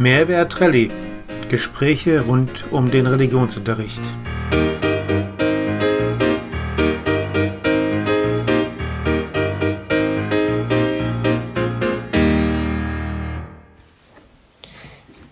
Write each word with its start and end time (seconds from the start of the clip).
Mehrwert 0.00 0.58
Rallye. 0.62 0.90
Gespräche 1.50 2.22
rund 2.22 2.64
um 2.70 2.90
den 2.90 3.06
Religionsunterricht. 3.06 4.00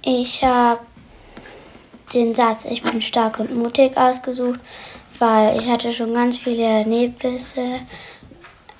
Ich 0.02 0.44
habe 0.44 0.80
den 2.12 2.34
Satz 2.34 2.66
Ich 2.66 2.82
bin 2.82 3.00
stark 3.00 3.40
und 3.40 3.56
mutig 3.56 3.96
ausgesucht, 3.96 4.60
weil 5.18 5.58
ich 5.58 5.66
hatte 5.66 5.94
schon 5.94 6.12
ganz 6.12 6.36
viele 6.36 6.64
Erlebnisse, 6.64 7.80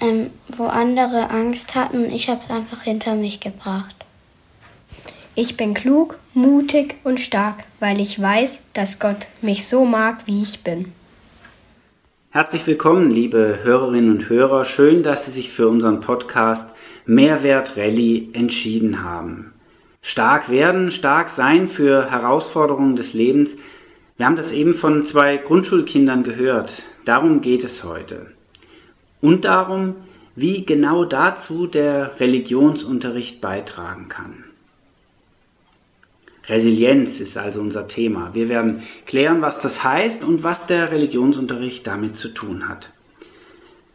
ähm, 0.03 0.33
wo 0.49 0.67
andere 0.67 1.31
Angst 1.31 1.75
hatten 1.75 2.11
ich 2.11 2.29
habe 2.29 2.41
es 2.41 2.51
einfach 2.51 2.83
hinter 2.83 3.15
mich 3.15 3.41
gebracht. 3.41 3.98
Ich 5.41 5.57
bin 5.57 5.73
klug, 5.73 6.19
mutig 6.35 6.97
und 7.05 7.21
stark, 7.21 7.63
weil 7.79 8.01
ich 8.01 8.21
weiß, 8.21 8.61
dass 8.75 8.99
Gott 8.99 9.29
mich 9.41 9.69
so 9.69 9.85
mag, 9.85 10.27
wie 10.27 10.43
ich 10.43 10.65
bin. 10.65 10.87
Herzlich 12.31 12.67
willkommen, 12.67 13.13
liebe 13.13 13.61
Hörerinnen 13.63 14.11
und 14.11 14.29
Hörer. 14.29 14.65
Schön, 14.65 15.05
dass 15.05 15.27
Sie 15.27 15.31
sich 15.31 15.53
für 15.53 15.69
unseren 15.69 16.01
Podcast 16.01 16.69
Mehrwert 17.07 17.77
Rallye 17.77 18.31
entschieden 18.33 19.05
haben. 19.05 19.53
Stark 20.03 20.51
werden, 20.51 20.91
stark 20.91 21.29
sein 21.29 21.69
für 21.69 22.11
Herausforderungen 22.11 22.97
des 22.97 23.13
Lebens. 23.13 23.57
Wir 24.17 24.27
haben 24.27 24.35
das 24.35 24.51
eben 24.51 24.75
von 24.75 25.07
zwei 25.07 25.37
Grundschulkindern 25.37 26.25
gehört. 26.25 26.83
Darum 27.05 27.43
geht 27.43 27.63
es 27.63 27.85
heute. 27.85 28.27
Und 29.21 29.45
darum, 29.45 29.95
wie 30.35 30.67
genau 30.67 31.05
dazu 31.05 31.69
der 31.69 32.19
Religionsunterricht 32.19 33.41
beitragen 33.41 34.09
kann. 34.09 34.48
Resilienz 36.49 37.21
ist 37.21 37.37
also 37.37 37.61
unser 37.61 37.89
Thema. 37.89 38.31
Wir 38.33 38.49
werden 38.49 38.83
klären, 39.07 39.43
was 39.43 39.61
das 39.61 39.85
heißt 39.85 40.25
und 40.25 40.43
was 40.43 40.67
der 40.67 40.91
Religionsunterricht 40.91 41.87
damit 41.87 42.17
zu 42.17 42.29
tun 42.29 42.69
hat. 42.69 42.91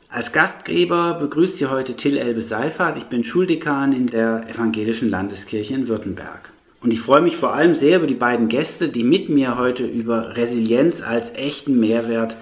Als 0.09 0.31
Gastgeber 0.31 1.15
begrüßt 1.15 1.57
Sie 1.57 1.65
heute 1.65 1.95
Till 1.95 2.17
Elbe 2.17 2.43
Seifert. 2.43 2.97
Ich 2.97 3.05
bin 3.05 3.23
Schuldekan 3.23 3.93
in 3.93 4.05
der 4.05 4.47
Evangelischen 4.47 5.09
Landeskirche 5.09 5.73
in 5.73 5.87
Württemberg. 5.87 6.51
Und 6.83 6.91
ich 6.91 6.99
freue 6.99 7.21
mich 7.21 7.37
vor 7.37 7.53
allem 7.53 7.73
sehr 7.73 7.97
über 7.97 8.05
die 8.05 8.13
beiden 8.13 8.49
Gäste, 8.49 8.89
die 8.89 9.03
mit 9.03 9.29
mir 9.29 9.57
heute 9.57 9.85
über 9.85 10.35
Resilienz 10.37 11.01
als 11.01 11.33
echten 11.33 11.79
Mehrwert 11.79 12.35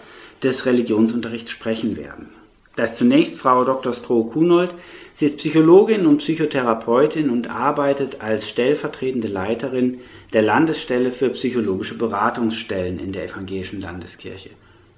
des 0.43 0.65
Religionsunterrichts 0.65 1.51
sprechen 1.51 1.95
werden. 1.95 2.29
Das 2.75 2.91
ist 2.91 2.97
zunächst 2.97 3.37
Frau 3.37 3.63
Dr. 3.63 3.93
Stroh-Kunold. 3.93 4.73
Sie 5.21 5.27
ist 5.27 5.37
Psychologin 5.37 6.07
und 6.07 6.17
Psychotherapeutin 6.17 7.29
und 7.29 7.47
arbeitet 7.47 8.21
als 8.21 8.49
stellvertretende 8.49 9.27
Leiterin 9.27 9.99
der 10.33 10.41
Landesstelle 10.41 11.11
für 11.11 11.29
psychologische 11.29 11.95
Beratungsstellen 11.95 12.97
in 12.97 13.11
der 13.11 13.25
Evangelischen 13.25 13.81
Landeskirche. 13.81 14.49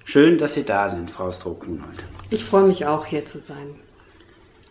Schön, 0.06 0.38
dass 0.38 0.54
Sie 0.54 0.64
da 0.64 0.88
sind, 0.88 1.12
Frau 1.12 1.30
Stroh-Kunold. 1.30 2.06
Ich 2.30 2.46
freue 2.46 2.64
mich 2.64 2.86
auch, 2.86 3.06
hier 3.06 3.26
zu 3.26 3.38
sein. 3.38 3.76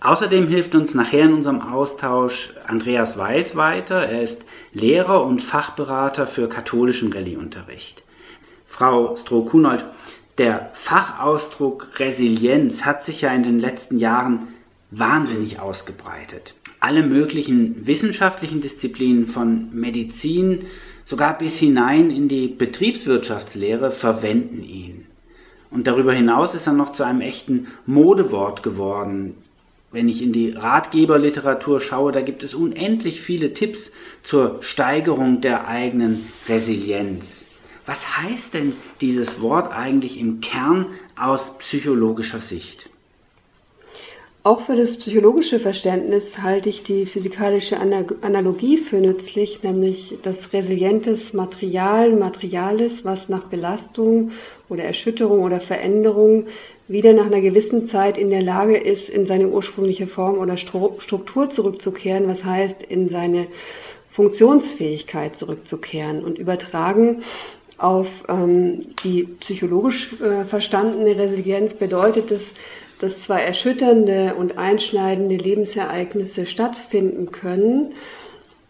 Außerdem 0.00 0.48
hilft 0.48 0.75
uns 0.75 0.94
nachher 0.94 1.25
in 1.25 1.34
unserem 1.34 1.61
Austausch 1.61 2.48
Andreas 2.66 3.19
Weiß 3.19 3.55
weiter. 3.55 4.06
Er 4.06 4.22
ist 4.22 4.47
Lehrer 4.72 5.22
und 5.22 5.42
Fachberater 5.42 6.27
für 6.27 6.48
katholischen 6.48 7.12
Rallyeunterricht. 7.12 8.03
Frau 8.66 9.16
Stroh-Kunold, 9.16 9.84
der 10.39 10.70
Fachausdruck 10.72 11.89
Resilienz 11.98 12.87
hat 12.87 13.05
sich 13.05 13.20
ja 13.20 13.34
in 13.34 13.42
den 13.42 13.61
letzten 13.61 13.98
Jahren 13.98 14.48
wahnsinnig 14.92 15.58
ausgebreitet. 15.58 16.54
Alle 16.78 17.02
möglichen 17.02 17.86
wissenschaftlichen 17.86 18.60
Disziplinen 18.60 19.26
von 19.26 19.68
Medizin 19.72 20.66
sogar 21.04 21.38
bis 21.38 21.58
hinein 21.58 22.10
in 22.10 22.28
die 22.28 22.48
Betriebswirtschaftslehre 22.48 23.91
verwenden 23.91 24.62
ihn. 24.62 25.06
Und 25.70 25.86
darüber 25.86 26.12
hinaus 26.12 26.54
ist 26.54 26.66
er 26.66 26.75
noch 26.75 26.92
zu 26.92 27.02
einem 27.02 27.22
echten 27.22 27.69
Modewort 27.86 28.62
geworden. 28.62 29.34
Wenn 29.91 30.08
ich 30.08 30.22
in 30.22 30.32
die 30.32 30.50
Ratgeberliteratur 30.50 31.81
schaue, 31.81 32.12
da 32.12 32.20
gibt 32.20 32.42
es 32.42 32.54
unendlich 32.54 33.22
viele 33.22 33.54
Tipps 33.54 33.91
zur 34.22 34.62
Steigerung 34.62 35.41
der 35.41 35.66
eigenen 35.69 36.26
Resilienz. 36.48 37.47
Was 37.86 38.19
heißt 38.19 38.54
denn 38.54 38.75
dieses 39.00 39.41
Wort 39.41 39.72
eigentlich 39.72 40.19
im 40.19 40.41
Kern 40.41 40.86
aus 41.16 41.56
psychologischer 41.58 42.41
Sicht? 42.41 42.88
Auch 44.44 44.62
für 44.62 44.75
das 44.75 44.97
psychologische 44.97 45.60
Verständnis 45.60 46.38
halte 46.38 46.69
ich 46.69 46.82
die 46.82 47.06
physikalische 47.06 47.78
Analogie 47.78 48.76
für 48.76 48.97
nützlich, 48.97 49.62
nämlich 49.62 50.19
dass 50.22 50.53
resilientes 50.53 51.32
Material 51.32 52.10
Material 52.10 52.81
ist, 52.81 53.04
was 53.04 53.28
nach 53.28 53.44
Belastung 53.44 54.32
oder 54.69 54.82
Erschütterung 54.82 55.44
oder 55.44 55.60
Veränderung 55.60 56.47
wieder 56.88 57.12
nach 57.12 57.26
einer 57.26 57.41
gewissen 57.41 57.86
Zeit 57.86 58.19
in 58.19 58.31
der 58.31 58.42
Lage 58.42 58.76
ist, 58.76 59.08
in 59.08 59.26
seine 59.26 59.47
ursprüngliche 59.47 60.08
Form 60.08 60.38
oder 60.38 60.56
Struktur 60.56 61.50
zurückzukehren, 61.50 62.26
was 62.26 62.44
heißt, 62.44 62.82
in 62.82 63.10
seine 63.10 63.47
Funktionsfähigkeit 64.10 65.38
zurückzukehren 65.38 66.25
und 66.25 66.38
übertragen 66.38 67.22
auf 67.78 68.08
ähm, 68.28 68.82
die 69.04 69.25
psychologisch 69.41 70.12
äh, 70.20 70.44
verstandene 70.44 71.16
Resilienz 71.16 71.75
bedeutet 71.75 72.31
es, 72.32 72.52
dass 73.02 73.20
zwar 73.20 73.42
erschütternde 73.42 74.36
und 74.38 74.58
einschneidende 74.58 75.34
Lebensereignisse 75.34 76.46
stattfinden 76.46 77.32
können, 77.32 77.94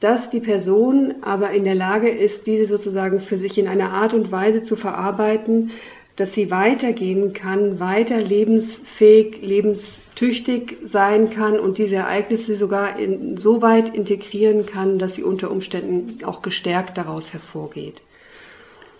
dass 0.01 0.31
die 0.31 0.41
Person 0.41 1.17
aber 1.21 1.51
in 1.51 1.65
der 1.65 1.75
Lage 1.75 2.09
ist, 2.09 2.47
diese 2.47 2.65
sozusagen 2.65 3.21
für 3.21 3.37
sich 3.37 3.59
in 3.59 3.69
einer 3.69 3.91
Art 3.91 4.15
und 4.15 4.33
Weise 4.33 4.63
zu 4.63 4.75
verarbeiten, 4.75 5.71
dass 6.17 6.33
sie 6.33 6.51
weitergehen 6.51 7.35
kann, 7.35 7.79
weiter 7.79 8.23
lebensfähig, 8.23 9.43
lebenstüchtig 9.43 10.79
sein 10.87 11.29
kann 11.29 11.61
und 11.61 11.77
diese 11.77 11.97
Ereignisse 11.97 12.57
sogar 12.57 12.99
in, 12.99 13.37
so 13.37 13.61
weit 13.61 13.95
integrieren 13.95 14.65
kann, 14.65 14.99
dass 14.99 15.15
sie 15.15 15.25
unter 15.25 15.51
Umständen 15.51 16.25
auch 16.25 16.41
gestärkt 16.41 16.97
daraus 16.97 17.35
hervorgeht. 17.35 18.01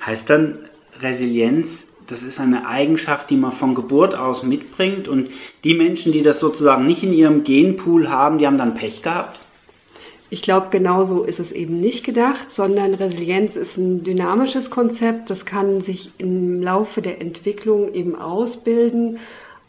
Heißt 0.05 0.29
dann 0.29 0.59
Resilienz, 1.01 1.87
das 2.07 2.23
ist 2.23 2.41
eine 2.41 2.67
Eigenschaft, 2.67 3.31
die 3.31 3.37
man 3.37 3.53
von 3.53 3.75
Geburt 3.75 4.15
aus 4.15 4.43
mitbringt 4.43 5.09
und 5.09 5.31
die 5.65 5.75
Menschen, 5.75 6.13
die 6.13 6.23
das 6.23 6.41
sozusagen 6.41 6.87
nicht 6.87 7.03
in 7.03 7.13
ihrem 7.13 7.45
Genpool 7.45 8.09
haben, 8.09 8.39
die 8.39 8.47
haben 8.47 8.59
dann 8.59 8.75
Pech 8.75 9.03
gehabt? 9.03 9.41
Ich 10.31 10.41
glaube, 10.41 10.69
genauso 10.71 11.25
ist 11.25 11.41
es 11.41 11.53
eben 11.53 11.77
nicht 11.77 12.05
gedacht, 12.05 12.51
sondern 12.51 12.95
Resilienz 12.95 13.57
ist 13.57 13.77
ein 13.77 14.03
dynamisches 14.03 14.71
Konzept. 14.71 15.29
Das 15.29 15.45
kann 15.45 15.83
sich 15.83 16.11
im 16.17 16.63
Laufe 16.63 17.03
der 17.03 17.21
Entwicklung 17.21 17.93
eben 17.93 18.17
ausbilden, 18.17 19.19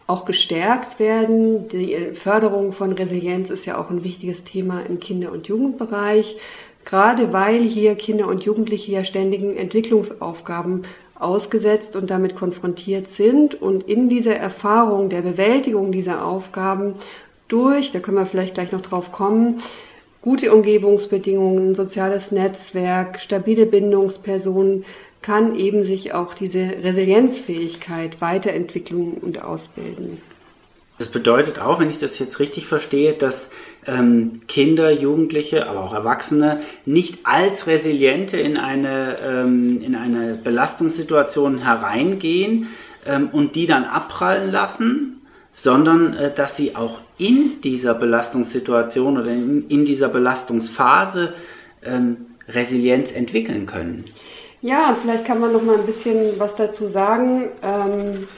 auch 0.08 0.24
gestärkt 0.24 1.00
werden. 1.00 1.68
Die 1.68 1.98
Förderung 2.14 2.72
von 2.72 2.94
Resilienz 2.94 3.50
ist 3.50 3.66
ja 3.66 3.78
auch 3.78 3.90
ein 3.90 4.06
wichtiges 4.06 4.46
Thema 4.46 4.82
im 4.88 5.02
Kinder- 5.02 5.34
und 5.34 5.48
Jugendbereich 5.48 6.38
gerade 6.86 7.34
weil 7.34 7.64
hier 7.64 7.96
Kinder 7.96 8.28
und 8.28 8.44
Jugendliche 8.44 8.92
ja 8.92 9.04
ständigen 9.04 9.56
Entwicklungsaufgaben 9.56 10.84
ausgesetzt 11.18 11.96
und 11.96 12.10
damit 12.10 12.36
konfrontiert 12.36 13.12
sind 13.12 13.62
und 13.62 13.88
in 13.88 14.10
dieser 14.10 14.36
Erfahrung 14.36 15.10
der 15.10 15.22
Bewältigung 15.22 15.92
dieser 15.92 16.26
Aufgaben 16.26 16.96
durch, 17.48 17.92
da 17.92 18.00
können 18.00 18.18
wir 18.18 18.26
vielleicht 18.26 18.56
gleich 18.56 18.72
noch 18.72 18.82
drauf 18.82 19.12
kommen, 19.12 19.62
gute 20.22 20.54
Umgebungsbedingungen, 20.54 21.76
soziales 21.76 22.32
Netzwerk, 22.32 23.20
stabile 23.20 23.66
Bindungspersonen, 23.66 24.86
kann 25.22 25.56
eben 25.56 25.84
sich 25.84 26.14
auch 26.14 26.34
diese 26.34 26.60
Resilienzfähigkeit 26.84 28.20
weiterentwickeln 28.22 29.14
und 29.22 29.42
ausbilden. 29.42 30.22
Das 31.04 31.12
bedeutet 31.12 31.60
auch, 31.60 31.82
wenn 31.82 31.90
ich 31.90 32.00
das 32.00 32.18
jetzt 32.18 32.40
richtig 32.40 32.66
verstehe, 32.66 33.12
dass 33.12 33.50
ähm, 33.86 34.40
Kinder, 34.48 34.90
Jugendliche, 34.90 35.68
aber 35.68 35.84
auch 35.84 35.94
Erwachsene 35.94 36.62
nicht 36.86 37.26
als 37.26 37.68
Resiliente 37.68 38.38
in 38.38 38.56
eine, 38.56 39.18
ähm, 39.20 39.82
in 39.82 39.96
eine 39.96 40.36
Belastungssituation 40.36 41.58
hereingehen 41.58 42.70
ähm, 43.06 43.28
und 43.34 43.58
die 43.58 43.68
dann 43.68 43.84
abprallen 43.84 44.50
lassen, 44.50 45.20
sondern 45.52 46.14
äh, 46.14 46.34
dass 46.34 46.56
sie 46.56 46.74
auch 46.74 47.02
in 47.18 47.60
dieser 47.62 47.96
Belastungssituation 47.96 49.18
oder 49.18 49.30
in, 49.30 49.68
in 49.68 49.84
dieser 49.84 50.08
Belastungsphase 50.08 51.34
ähm, 51.84 52.28
Resilienz 52.48 53.12
entwickeln 53.12 53.66
können. 53.66 54.06
Ja, 54.62 54.96
vielleicht 55.02 55.26
kann 55.26 55.42
man 55.42 55.52
noch 55.52 55.64
mal 55.64 55.80
ein 55.80 55.86
bisschen 55.86 56.40
was 56.40 56.56
dazu 56.56 56.88
sagen 56.88 57.50
ähm, 57.62 58.30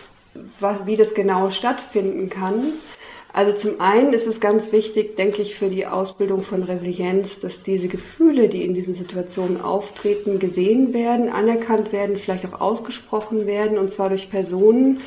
was, 0.60 0.86
wie 0.86 0.98
das 0.98 1.14
genau 1.14 1.50
stattfinden 1.50 2.30
kann. 2.30 2.74
Also 3.34 3.52
zum 3.52 3.82
einen 3.82 4.14
ist 4.14 4.28
es 4.28 4.40
ganz 4.40 4.72
wichtig, 4.72 5.18
denke 5.18 5.42
ich, 5.42 5.56
für 5.56 5.68
die 5.68 5.86
Ausbildung 5.86 6.44
von 6.44 6.64
Resilienz, 6.64 7.38
dass 7.40 7.62
diese 7.62 7.90
Gefühle, 7.90 8.48
die 8.48 8.64
in 8.64 8.74
diesen 8.74 8.94
Situationen 8.94 9.60
auftreten, 9.60 10.40
gesehen 10.40 10.94
werden, 10.94 11.28
anerkannt 11.28 11.92
werden, 11.92 12.18
vielleicht 12.18 12.46
auch 12.46 12.62
ausgesprochen 12.62 13.46
werden, 13.46 13.78
und 13.78 13.92
zwar 13.92 14.08
durch 14.08 14.30
Personen, 14.30 15.02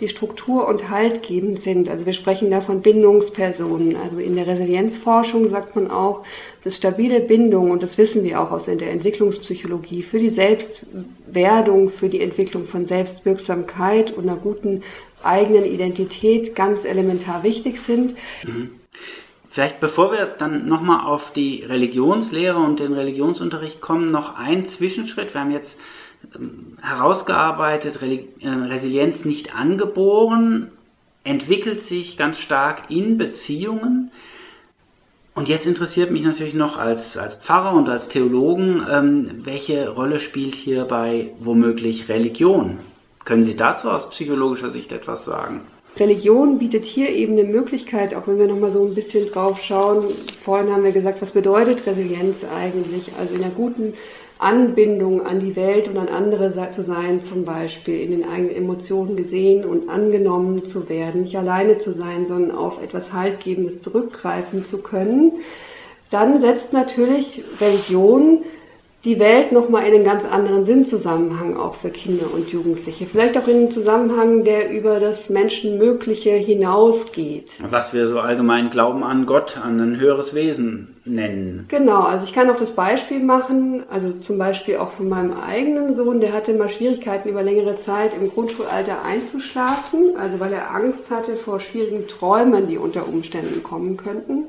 die 0.00 0.08
Struktur 0.08 0.68
und 0.68 0.90
haltgebend 0.90 1.60
sind. 1.60 1.88
Also 1.88 2.06
wir 2.06 2.12
sprechen 2.12 2.50
da 2.50 2.60
von 2.60 2.82
Bindungspersonen. 2.82 3.96
Also 3.96 4.18
in 4.18 4.36
der 4.36 4.46
Resilienzforschung 4.46 5.48
sagt 5.48 5.74
man 5.74 5.90
auch, 5.90 6.24
dass 6.62 6.76
stabile 6.76 7.20
Bindung, 7.20 7.70
und 7.70 7.82
das 7.82 7.98
wissen 7.98 8.22
wir 8.22 8.40
auch 8.40 8.50
aus 8.50 8.66
der 8.66 8.80
Entwicklungspsychologie, 8.90 10.02
für 10.02 10.18
die 10.18 10.30
Selbstwerdung, 10.30 11.90
für 11.90 12.08
die 12.08 12.20
Entwicklung 12.20 12.66
von 12.66 12.86
Selbstwirksamkeit 12.86 14.12
und 14.12 14.28
einer 14.28 14.38
guten 14.38 14.82
eigenen 15.22 15.64
Identität 15.64 16.54
ganz 16.54 16.84
elementar 16.84 17.42
wichtig 17.42 17.80
sind. 17.80 18.14
Mhm. 18.44 18.70
Vielleicht 19.50 19.80
bevor 19.80 20.12
wir 20.12 20.26
dann 20.26 20.68
nochmal 20.68 21.06
auf 21.06 21.32
die 21.32 21.64
Religionslehre 21.64 22.58
und 22.58 22.80
den 22.80 22.92
Religionsunterricht 22.92 23.80
kommen, 23.80 24.08
noch 24.08 24.36
ein 24.36 24.66
Zwischenschritt. 24.66 25.34
Wir 25.34 25.40
haben 25.40 25.50
jetzt 25.50 25.78
herausgearbeitet, 26.80 28.00
äh, 28.02 28.48
Resilienz 28.48 29.24
nicht 29.24 29.54
angeboren, 29.54 30.70
entwickelt 31.24 31.82
sich 31.82 32.16
ganz 32.16 32.38
stark 32.38 32.90
in 32.90 33.18
Beziehungen. 33.18 34.10
Und 35.34 35.48
jetzt 35.48 35.66
interessiert 35.66 36.10
mich 36.10 36.22
natürlich 36.22 36.54
noch 36.54 36.76
als, 36.76 37.16
als 37.16 37.36
Pfarrer 37.36 37.76
und 37.76 37.88
als 37.88 38.08
Theologen, 38.08 38.84
ähm, 38.90 39.40
welche 39.44 39.88
Rolle 39.88 40.20
spielt 40.20 40.54
hierbei 40.54 41.30
womöglich 41.38 42.08
Religion? 42.08 42.78
Können 43.24 43.44
Sie 43.44 43.54
dazu 43.54 43.88
aus 43.88 44.10
psychologischer 44.10 44.70
Sicht 44.70 44.90
etwas 44.90 45.24
sagen? 45.24 45.60
Religion 45.96 46.58
bietet 46.58 46.84
hier 46.84 47.10
eben 47.10 47.34
eine 47.34 47.44
Möglichkeit, 47.44 48.14
auch 48.14 48.26
wenn 48.26 48.38
wir 48.38 48.46
nochmal 48.46 48.70
so 48.70 48.84
ein 48.84 48.94
bisschen 48.94 49.26
drauf 49.26 49.62
schauen. 49.62 50.04
Vorhin 50.40 50.72
haben 50.72 50.84
wir 50.84 50.92
gesagt, 50.92 51.20
was 51.20 51.32
bedeutet 51.32 51.86
Resilienz 51.86 52.44
eigentlich? 52.44 53.12
Also 53.18 53.34
in 53.34 53.42
einer 53.42 53.52
guten 53.52 53.94
Anbindung 54.38 55.26
an 55.26 55.40
die 55.40 55.56
Welt 55.56 55.88
und 55.88 55.96
an 55.98 56.08
andere 56.08 56.52
zu 56.72 56.84
sein, 56.84 57.22
zum 57.22 57.44
Beispiel 57.44 58.00
in 58.00 58.10
den 58.12 58.24
eigenen 58.28 58.54
Emotionen 58.54 59.16
gesehen 59.16 59.64
und 59.64 59.88
angenommen 59.88 60.64
zu 60.64 60.88
werden, 60.88 61.22
nicht 61.22 61.36
alleine 61.36 61.78
zu 61.78 61.92
sein, 61.92 62.26
sondern 62.26 62.56
auf 62.56 62.80
etwas 62.82 63.12
Haltgebendes 63.12 63.80
zurückgreifen 63.80 64.64
zu 64.64 64.78
können, 64.78 65.32
dann 66.10 66.40
setzt 66.40 66.72
natürlich 66.72 67.42
Religion 67.60 68.44
die 69.08 69.18
Welt 69.18 69.52
nochmal 69.52 69.86
in 69.86 69.94
einen 69.94 70.04
ganz 70.04 70.26
anderen 70.26 70.66
Sinnzusammenhang 70.66 71.56
auch 71.56 71.76
für 71.76 71.88
Kinder 71.88 72.26
und 72.30 72.50
Jugendliche. 72.50 73.06
Vielleicht 73.06 73.38
auch 73.38 73.48
in 73.48 73.56
einen 73.56 73.70
Zusammenhang, 73.70 74.44
der 74.44 74.70
über 74.70 75.00
das 75.00 75.30
Menschenmögliche 75.30 76.32
hinausgeht. 76.32 77.58
Was 77.70 77.94
wir 77.94 78.08
so 78.08 78.20
allgemein 78.20 78.68
Glauben 78.68 79.02
an 79.02 79.24
Gott, 79.24 79.56
an 79.56 79.80
ein 79.80 79.98
höheres 79.98 80.34
Wesen 80.34 80.96
nennen. 81.06 81.64
Genau, 81.68 82.02
also 82.02 82.24
ich 82.24 82.34
kann 82.34 82.50
auch 82.50 82.58
das 82.58 82.72
Beispiel 82.72 83.20
machen, 83.20 83.82
also 83.88 84.12
zum 84.20 84.36
Beispiel 84.36 84.76
auch 84.76 84.92
von 84.92 85.08
meinem 85.08 85.32
eigenen 85.32 85.94
Sohn, 85.94 86.20
der 86.20 86.34
hatte 86.34 86.52
mal 86.52 86.68
Schwierigkeiten 86.68 87.30
über 87.30 87.42
längere 87.42 87.78
Zeit 87.78 88.12
im 88.14 88.30
Grundschulalter 88.30 89.02
einzuschlafen, 89.02 90.18
also 90.18 90.38
weil 90.38 90.52
er 90.52 90.74
Angst 90.74 91.08
hatte 91.08 91.36
vor 91.36 91.60
schwierigen 91.60 92.08
Träumen, 92.08 92.66
die 92.66 92.76
unter 92.76 93.08
Umständen 93.08 93.62
kommen 93.62 93.96
könnten. 93.96 94.48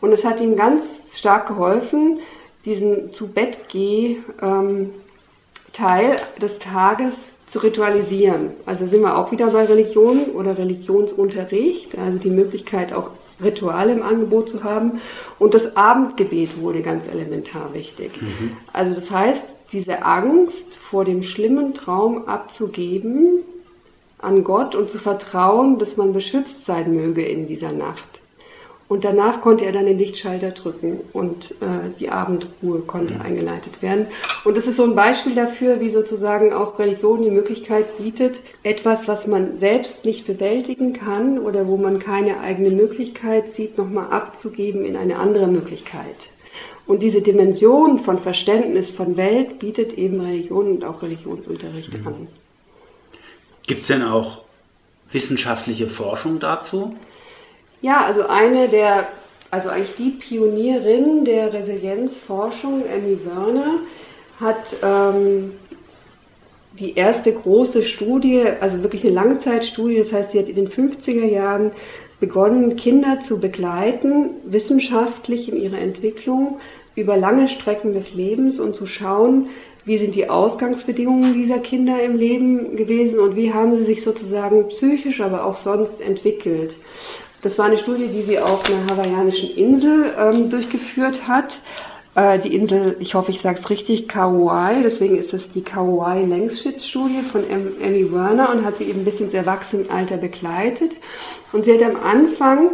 Und 0.00 0.12
es 0.12 0.24
hat 0.24 0.40
ihm 0.40 0.54
ganz 0.54 1.18
stark 1.18 1.48
geholfen, 1.48 2.20
diesen 2.64 3.12
zu 3.12 3.28
Bett 3.28 3.68
geh 3.68 4.18
ähm, 4.40 4.90
Teil 5.72 6.16
des 6.40 6.58
Tages 6.58 7.14
zu 7.46 7.58
ritualisieren. 7.58 8.50
Also 8.66 8.86
sind 8.86 9.02
wir 9.02 9.18
auch 9.18 9.30
wieder 9.30 9.50
bei 9.50 9.64
Religion 9.64 10.26
oder 10.34 10.56
Religionsunterricht, 10.56 11.96
also 11.98 12.18
die 12.18 12.30
Möglichkeit 12.30 12.92
auch 12.92 13.10
Rituale 13.42 13.92
im 13.92 14.02
Angebot 14.02 14.48
zu 14.48 14.64
haben. 14.64 15.00
Und 15.38 15.54
das 15.54 15.76
Abendgebet 15.76 16.60
wurde 16.60 16.82
ganz 16.82 17.06
elementar 17.06 17.74
wichtig. 17.74 18.10
Mhm. 18.20 18.56
Also 18.72 18.94
das 18.94 19.10
heißt, 19.10 19.56
diese 19.72 20.04
Angst 20.04 20.76
vor 20.76 21.04
dem 21.04 21.22
schlimmen 21.22 21.74
Traum 21.74 22.28
abzugeben 22.28 23.42
an 24.18 24.44
Gott 24.44 24.74
und 24.74 24.88
zu 24.88 24.98
vertrauen, 24.98 25.78
dass 25.78 25.96
man 25.96 26.12
beschützt 26.12 26.64
sein 26.64 26.94
möge 26.94 27.24
in 27.24 27.46
dieser 27.46 27.72
Nacht. 27.72 28.20
Und 28.86 29.04
danach 29.04 29.40
konnte 29.40 29.64
er 29.64 29.72
dann 29.72 29.86
den 29.86 29.98
Lichtschalter 29.98 30.50
drücken 30.50 31.00
und 31.12 31.52
äh, 31.52 31.90
die 31.98 32.10
Abendruhe 32.10 32.80
konnte 32.80 33.14
mhm. 33.14 33.22
eingeleitet 33.22 33.80
werden. 33.80 34.06
Und 34.44 34.56
das 34.56 34.66
ist 34.66 34.76
so 34.76 34.84
ein 34.84 34.94
Beispiel 34.94 35.34
dafür, 35.34 35.80
wie 35.80 35.88
sozusagen 35.88 36.52
auch 36.52 36.78
Religion 36.78 37.22
die 37.22 37.30
Möglichkeit 37.30 37.96
bietet, 37.96 38.40
etwas, 38.62 39.08
was 39.08 39.26
man 39.26 39.56
selbst 39.58 40.04
nicht 40.04 40.26
bewältigen 40.26 40.92
kann 40.92 41.38
oder 41.38 41.66
wo 41.66 41.78
man 41.78 41.98
keine 41.98 42.40
eigene 42.40 42.70
Möglichkeit 42.70 43.54
sieht, 43.54 43.78
nochmal 43.78 44.10
abzugeben 44.10 44.84
in 44.84 44.96
eine 44.96 45.16
andere 45.16 45.46
Möglichkeit. 45.46 46.28
Und 46.86 47.02
diese 47.02 47.22
Dimension 47.22 48.00
von 48.00 48.18
Verständnis 48.18 48.90
von 48.90 49.16
Welt 49.16 49.58
bietet 49.58 49.94
eben 49.94 50.20
Religion 50.20 50.66
und 50.68 50.84
auch 50.84 51.02
Religionsunterricht 51.02 51.98
mhm. 51.98 52.06
an. 52.06 52.28
Gibt 53.66 53.82
es 53.82 53.86
denn 53.86 54.02
auch 54.02 54.42
wissenschaftliche 55.10 55.86
Forschung 55.86 56.38
dazu? 56.38 56.94
Ja, 57.84 58.06
also 58.06 58.26
eine 58.26 58.70
der, 58.70 59.08
also 59.50 59.68
eigentlich 59.68 59.94
die 59.96 60.12
Pionierin 60.12 61.26
der 61.26 61.52
Resilienzforschung, 61.52 62.82
Emmy 62.86 63.18
Werner, 63.26 63.80
hat 64.40 64.74
ähm, 64.82 65.52
die 66.78 66.94
erste 66.94 67.30
große 67.30 67.82
Studie, 67.82 68.42
also 68.58 68.82
wirklich 68.82 69.04
eine 69.04 69.12
Langzeitstudie, 69.12 69.98
das 69.98 70.14
heißt, 70.14 70.30
sie 70.30 70.38
hat 70.38 70.48
in 70.48 70.56
den 70.56 70.68
50er 70.70 71.26
Jahren 71.26 71.72
begonnen, 72.20 72.76
Kinder 72.76 73.20
zu 73.20 73.38
begleiten, 73.38 74.30
wissenschaftlich 74.46 75.52
in 75.52 75.60
ihrer 75.60 75.78
Entwicklung 75.78 76.60
über 76.96 77.18
lange 77.18 77.48
Strecken 77.48 77.92
des 77.92 78.14
Lebens 78.14 78.60
und 78.60 78.74
zu 78.74 78.86
schauen, 78.86 79.50
wie 79.84 79.98
sind 79.98 80.14
die 80.14 80.30
Ausgangsbedingungen 80.30 81.34
dieser 81.34 81.58
Kinder 81.58 82.02
im 82.02 82.16
Leben 82.16 82.76
gewesen 82.76 83.18
und 83.18 83.36
wie 83.36 83.52
haben 83.52 83.74
sie 83.74 83.84
sich 83.84 84.00
sozusagen 84.00 84.68
psychisch, 84.68 85.20
aber 85.20 85.44
auch 85.44 85.58
sonst 85.58 86.00
entwickelt. 86.00 86.76
Das 87.44 87.58
war 87.58 87.66
eine 87.66 87.76
Studie, 87.76 88.08
die 88.08 88.22
sie 88.22 88.38
auf 88.38 88.64
einer 88.64 88.86
hawaiianischen 88.90 89.50
Insel 89.50 90.14
ähm, 90.18 90.48
durchgeführt 90.48 91.28
hat. 91.28 91.60
Äh, 92.14 92.38
die 92.38 92.54
Insel, 92.56 92.96
ich 93.00 93.14
hoffe, 93.14 93.32
ich 93.32 93.42
sage 93.42 93.60
es 93.60 93.68
richtig, 93.68 94.08
Kauai. 94.08 94.80
Deswegen 94.82 95.18
ist 95.18 95.34
das 95.34 95.50
die 95.50 95.60
Kauai-Längsschnittstudie 95.60 97.20
von 97.30 97.44
Emmy 97.46 98.10
Werner 98.10 98.48
und 98.48 98.64
hat 98.64 98.78
sie 98.78 98.84
eben 98.84 99.04
bis 99.04 99.20
ins 99.20 99.34
Erwachsenenalter 99.34 100.16
begleitet. 100.16 100.92
Und 101.52 101.66
sie 101.66 101.74
hat 101.74 101.82
am 101.82 101.96
Anfang 102.02 102.70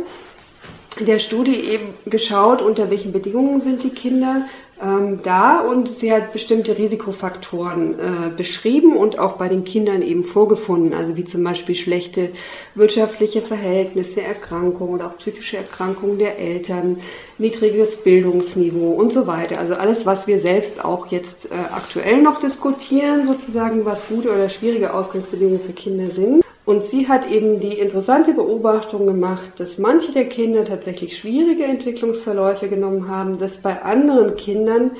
der 1.01 1.19
Studie 1.19 1.57
eben 1.57 1.95
geschaut, 2.07 2.63
unter 2.63 2.91
welchen 2.91 3.11
Bedingungen 3.11 3.63
sind 3.63 3.83
die 3.83 3.91
Kinder 3.91 4.47
ähm, 4.83 5.21
da 5.23 5.61
und 5.61 5.91
sie 5.91 6.13
hat 6.13 6.33
bestimmte 6.33 6.79
Risikofaktoren 6.79 7.99
äh, 7.99 8.31
beschrieben 8.37 8.97
und 8.97 9.19
auch 9.19 9.35
bei 9.35 9.49
den 9.49 9.65
Kindern 9.65 10.03
eben 10.03 10.25
vorgefunden, 10.25 10.95
also 10.95 11.17
wie 11.17 11.25
zum 11.25 11.45
Beispiel 11.45 11.75
schlechte 11.75 12.31
wirtschaftliche 12.75 13.43
Verhältnisse, 13.43 14.23
Erkrankungen 14.23 14.95
oder 14.95 15.07
auch 15.07 15.19
psychische 15.19 15.59
Erkrankungen 15.59 16.19
der 16.19 16.39
Eltern, 16.39 17.01
niedriges 17.41 17.97
Bildungsniveau 17.97 18.93
und 18.93 19.13
so 19.13 19.27
weiter. 19.27 19.59
Also 19.59 19.75
alles, 19.75 20.07
was 20.07 20.27
wir 20.27 20.39
selbst 20.39 20.85
auch 20.85 21.09
jetzt 21.09 21.47
äh, 21.47 21.55
aktuell 21.73 22.23
noch 22.23 22.39
diskutieren, 22.39 23.25
sozusagen, 23.25 23.85
was 23.85 24.07
gute 24.07 24.31
oder 24.31 24.49
schwierige 24.49 24.93
Ausgangsbedingungen 24.93 25.61
für 25.61 25.73
Kinder 25.73 26.11
sind. 26.11 26.45
Und 26.67 26.87
sie 26.87 27.09
hat 27.09 27.29
eben 27.29 27.59
die 27.59 27.79
interessante 27.79 28.33
Beobachtung 28.33 29.07
gemacht, 29.07 29.59
dass 29.59 29.79
manche 29.79 30.13
der 30.13 30.27
Kinder 30.27 30.65
tatsächlich 30.65 31.17
schwierige 31.17 31.65
Entwicklungsverläufe 31.65 32.69
genommen 32.69 33.09
haben, 33.09 33.39
dass 33.39 33.59
bei 33.59 33.83
anderen 33.83 34.37
Kindern 34.37 34.93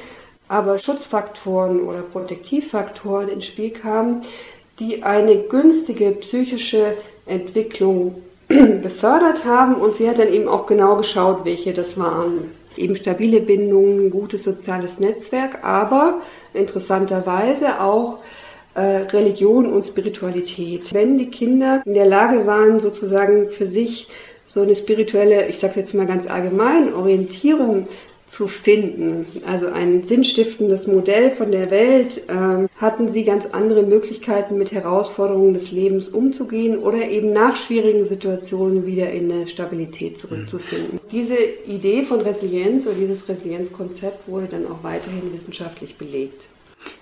aber 0.49 0.81
Schutzfaktoren 0.81 1.81
oder 1.83 2.01
Protektivfaktoren 2.01 3.29
ins 3.29 3.47
Spiel 3.47 3.71
kamen, 3.71 4.23
die 4.81 5.05
eine 5.05 5.37
günstige 5.37 6.11
psychische 6.13 6.97
Entwicklung 7.27 8.17
befördert 8.83 9.45
haben. 9.45 9.77
Und 9.77 9.97
sie 9.97 10.09
hat 10.09 10.19
dann 10.19 10.33
eben 10.33 10.49
auch 10.49 10.67
genau 10.67 10.97
geschaut, 10.97 11.45
welche 11.45 11.73
das 11.73 11.97
waren. 11.97 12.51
Eben 12.77 12.97
stabile 12.97 13.41
Bindungen, 13.41 14.11
gutes 14.11 14.45
soziales 14.45 14.99
Netzwerk, 14.99 15.63
aber 15.63 16.21
interessanterweise 16.55 17.81
auch 17.81 18.19
äh, 18.75 18.81
Religion 18.81 19.73
und 19.73 19.87
Spiritualität. 19.87 20.93
Wenn 20.93 21.19
die 21.19 21.31
Kinder 21.31 21.83
in 21.85 21.95
der 21.95 22.07
Lage 22.07 22.47
waren, 22.47 22.81
sozusagen 22.81 23.51
für 23.51 23.67
sich 23.67 24.09
so 24.47 24.63
eine 24.63 24.75
spirituelle, 24.75 25.47
ich 25.49 25.59
sage 25.59 25.79
jetzt 25.79 25.95
mal 25.95 26.07
ganz 26.07 26.27
allgemein, 26.29 26.93
Orientierung 26.93 27.87
zu 28.33 28.47
finden, 28.47 29.27
also 29.45 29.67
ein 29.67 30.07
sinnstiftendes 30.07 30.87
Modell 30.87 31.33
von 31.33 31.51
der 31.51 31.71
Welt, 31.71 32.19
äh, 32.29 32.69
hatten 32.77 33.13
sie 33.13 33.25
ganz 33.25 33.45
andere 33.53 33.83
Möglichkeiten, 33.83 34.57
mit 34.57 34.73
Herausforderungen 34.73 35.55
des 35.55 35.71
Lebens 35.71 36.09
umzugehen 36.09 36.79
oder 36.79 37.09
eben 37.09 37.33
nach 37.33 37.57
schwierigen 37.57 38.05
Situationen 38.05 38.87
wieder 38.87 39.11
in 39.11 39.31
eine 39.31 39.49
Stabilität 39.49 40.19
zurückzufinden. 40.19 40.95
Mhm. 40.95 41.09
Diese 41.11 41.37
Idee 41.67 42.03
von 42.05 42.21
Resilienz 42.21 42.87
oder 42.87 42.95
dieses 42.95 43.29
Resilienzkonzept 43.29 44.29
wurde 44.29 44.47
dann 44.47 44.67
auch 44.67 44.83
weiterhin 44.83 45.33
wissenschaftlich 45.33 45.97
belegt. 45.97 46.47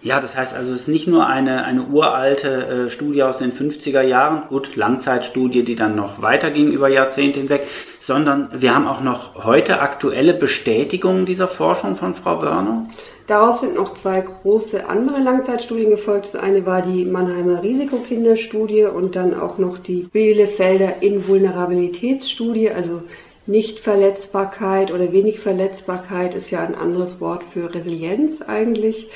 Ja, 0.03 0.21
das 0.21 0.37
heißt 0.37 0.55
also, 0.55 0.73
es 0.73 0.83
ist 0.83 0.89
nicht 0.89 1.09
nur 1.09 1.27
eine, 1.27 1.65
eine 1.65 1.85
uralte 1.85 2.87
äh, 2.87 2.91
Studie 2.91 3.23
aus 3.23 3.39
den 3.39 3.53
50er 3.53 4.03
Jahren, 4.03 4.43
gut, 4.49 4.77
Langzeitstudie, 4.77 5.65
die 5.65 5.77
dann 5.77 5.97
noch 5.97 6.23
weiterging 6.23 6.71
über 6.71 6.89
Jahrzehnte 6.89 7.41
hinweg, 7.41 7.67
sondern 8.01 8.49
wir 8.53 8.75
haben 8.75 8.87
auch 8.87 9.01
noch 9.01 9.45
heute 9.45 9.81
aktuelle 9.81 10.35
Bestätigungen 10.35 11.27
dieser 11.27 11.49
Forschung 11.49 11.97
von 11.97 12.15
Frau 12.15 12.41
Wörner. 12.43 12.87
Darauf 13.27 13.59
sind 13.59 13.75
noch 13.75 13.93
zwei 13.95 14.23
große 14.23 14.89
andere 14.89 15.19
Langzeitstudien 15.19 15.91
gefolgt. 15.91 16.33
Das 16.33 16.37
eine 16.41 16.65
war 16.65 16.81
die 16.81 17.05
Mannheimer 17.05 17.63
Risikokinderstudie 17.63 18.85
und 18.85 19.17
dann 19.17 19.39
auch 19.39 19.59
noch 19.59 19.77
die 19.77 20.05
Bielefelder 20.05 21.03
Invulnerabilitätsstudie, 21.03 22.71
also 22.71 23.03
Nichtverletzbarkeit 23.49 24.93
oder 24.93 25.13
wenig 25.13 25.41
Verletzbarkeit 25.41 26.35
ist 26.35 26.51
ja 26.51 26.61
ein 26.61 26.75
anderes 26.75 27.19
Wort 27.21 27.43
für 27.45 27.75
Resilienz 27.75 28.43
eigentlich, 28.43 29.09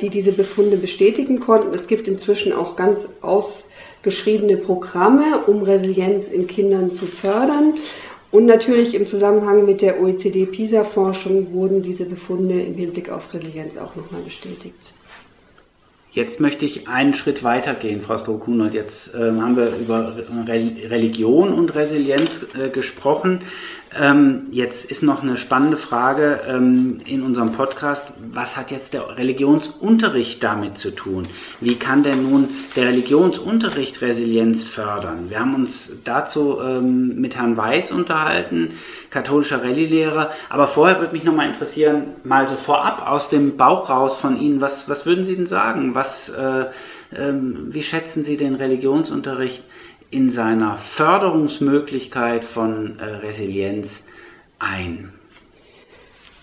die 0.00 0.10
diese 0.10 0.32
Befunde 0.32 0.76
bestätigen 0.76 1.40
konnten. 1.40 1.74
Es 1.74 1.88
gibt 1.88 2.06
inzwischen 2.06 2.52
auch 2.52 2.76
ganz 2.76 3.08
ausgeschriebene 3.20 4.58
Programme, 4.58 5.40
um 5.46 5.62
Resilienz 5.62 6.28
in 6.28 6.46
Kindern 6.46 6.92
zu 6.92 7.06
fördern. 7.06 7.74
Und 8.30 8.46
natürlich 8.46 8.94
im 8.94 9.06
Zusammenhang 9.06 9.64
mit 9.64 9.82
der 9.82 10.00
OECD-PISA-Forschung 10.00 11.52
wurden 11.52 11.82
diese 11.82 12.04
Befunde 12.04 12.60
im 12.60 12.74
Hinblick 12.74 13.10
auf 13.10 13.32
Resilienz 13.32 13.76
auch 13.76 13.96
nochmal 13.96 14.22
bestätigt. 14.22 14.92
Jetzt 16.16 16.40
möchte 16.40 16.64
ich 16.64 16.88
einen 16.88 17.12
Schritt 17.12 17.44
weiter 17.44 17.74
gehen, 17.74 18.00
Frau 18.00 18.16
Stroh-Kunert. 18.16 18.72
Jetzt 18.72 19.12
äh, 19.14 19.18
haben 19.18 19.54
wir 19.54 19.76
über 19.76 20.16
Religion 20.46 21.52
und 21.52 21.74
Resilienz 21.74 22.40
äh, 22.58 22.70
gesprochen. 22.70 23.42
Ähm, 23.94 24.48
jetzt 24.50 24.84
ist 24.84 25.02
noch 25.02 25.22
eine 25.22 25.36
spannende 25.36 25.76
Frage 25.76 26.40
ähm, 26.46 26.98
in 27.06 27.22
unserem 27.22 27.52
Podcast. 27.52 28.12
Was 28.32 28.56
hat 28.56 28.70
jetzt 28.70 28.94
der 28.94 29.16
Religionsunterricht 29.16 30.42
damit 30.42 30.76
zu 30.76 30.90
tun? 30.90 31.28
Wie 31.60 31.76
kann 31.76 32.02
denn 32.02 32.28
nun 32.28 32.48
der 32.74 32.88
Religionsunterricht 32.88 34.02
Resilienz 34.02 34.64
fördern? 34.64 35.30
Wir 35.30 35.38
haben 35.38 35.54
uns 35.54 35.92
dazu 36.04 36.58
ähm, 36.60 37.20
mit 37.20 37.36
Herrn 37.36 37.56
Weiß 37.56 37.92
unterhalten, 37.92 38.72
katholischer 39.10 39.62
Rallye-Lehrer. 39.62 40.30
Aber 40.50 40.66
vorher 40.66 40.98
würde 40.98 41.12
mich 41.12 41.24
noch 41.24 41.34
mal 41.34 41.46
interessieren, 41.46 42.08
mal 42.24 42.48
so 42.48 42.56
vorab 42.56 43.08
aus 43.08 43.28
dem 43.28 43.56
Bauch 43.56 43.88
raus 43.88 44.16
von 44.16 44.38
Ihnen, 44.38 44.60
was, 44.60 44.88
was 44.88 45.06
würden 45.06 45.24
Sie 45.24 45.36
denn 45.36 45.46
sagen? 45.46 45.94
Was, 45.94 46.28
äh, 46.28 46.62
äh, 47.12 47.32
wie 47.68 47.82
schätzen 47.82 48.24
Sie 48.24 48.36
den 48.36 48.56
Religionsunterricht 48.56 49.62
in 50.10 50.30
seiner 50.30 50.78
Förderungsmöglichkeit 50.78 52.44
von 52.44 52.98
äh, 52.98 53.04
Resilienz 53.04 54.02
ein? 54.58 55.12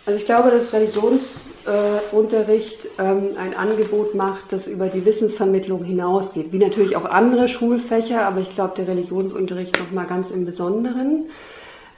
Also 0.05 0.20
ich 0.20 0.25
glaube, 0.25 0.51
dass 0.51 0.74
Religionsunterricht 0.74 2.86
äh, 2.86 2.89
ähm, 3.00 3.38
ein 3.38 3.55
Angebot 3.55 4.15
macht, 4.15 4.51
das 4.51 4.67
über 4.67 4.88
die 4.88 5.05
Wissensvermittlung 5.05 5.86
hinausgeht, 5.86 6.51
wie 6.51 6.58
natürlich 6.58 6.98
auch 6.98 7.05
andere 7.05 7.48
Schulfächer, 7.48 8.24
aber 8.24 8.41
ich 8.41 8.53
glaube, 8.53 8.74
der 8.75 8.89
Religionsunterricht 8.89 9.79
nochmal 9.79 10.08
ganz 10.08 10.29
im 10.29 10.43
Besonderen. 10.46 11.29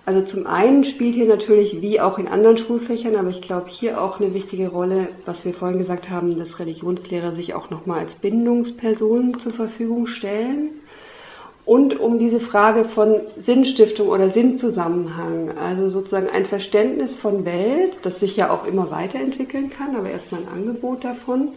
Also 0.06 0.22
zum 0.22 0.46
einen 0.46 0.84
spielt 0.84 1.16
hier 1.16 1.26
natürlich, 1.26 1.82
wie 1.82 2.00
auch 2.00 2.20
in 2.20 2.28
anderen 2.28 2.60
Schulfächern, 2.60 3.16
aber 3.16 3.30
ich 3.30 3.42
glaube 3.42 3.72
hier 3.72 4.00
auch 4.00 4.20
eine 4.20 4.36
wichtige 4.36 4.68
Rolle, 4.68 5.08
was 5.26 5.44
wir 5.44 5.56
vorhin 5.56 5.80
gesagt 5.80 6.12
haben, 6.12 6.38
dass 6.38 6.60
Religionslehrer 6.60 7.36
sich 7.36 7.56
auch 7.56 7.72
nochmal 7.72 8.02
als 8.02 8.14
Bindungspersonen 8.14 9.40
zur 9.40 9.54
Verfügung 9.54 10.06
stellen 10.06 10.70
und 11.66 12.00
um 12.00 12.20
diese 12.20 12.40
Frage 12.40 12.86
von 12.86 13.22
Sinnstiftung 13.44 14.10
oder 14.10 14.30
Sinnzusammenhang, 14.30 15.58
also 15.58 15.90
sozusagen 15.90 16.30
ein 16.30 16.46
Verständnis 16.46 17.18
von 17.18 17.44
Welt, 17.46 18.00
das 18.04 18.20
sich 18.20 18.36
ja 18.36 18.52
auch 18.52 18.68
immer 18.68 18.92
weiterentwickeln 18.92 19.72
kann, 19.72 19.96
aber 19.96 20.10
erstmal 20.10 20.42
ein 20.42 20.48
Angebot 20.48 21.04
davon, 21.04 21.54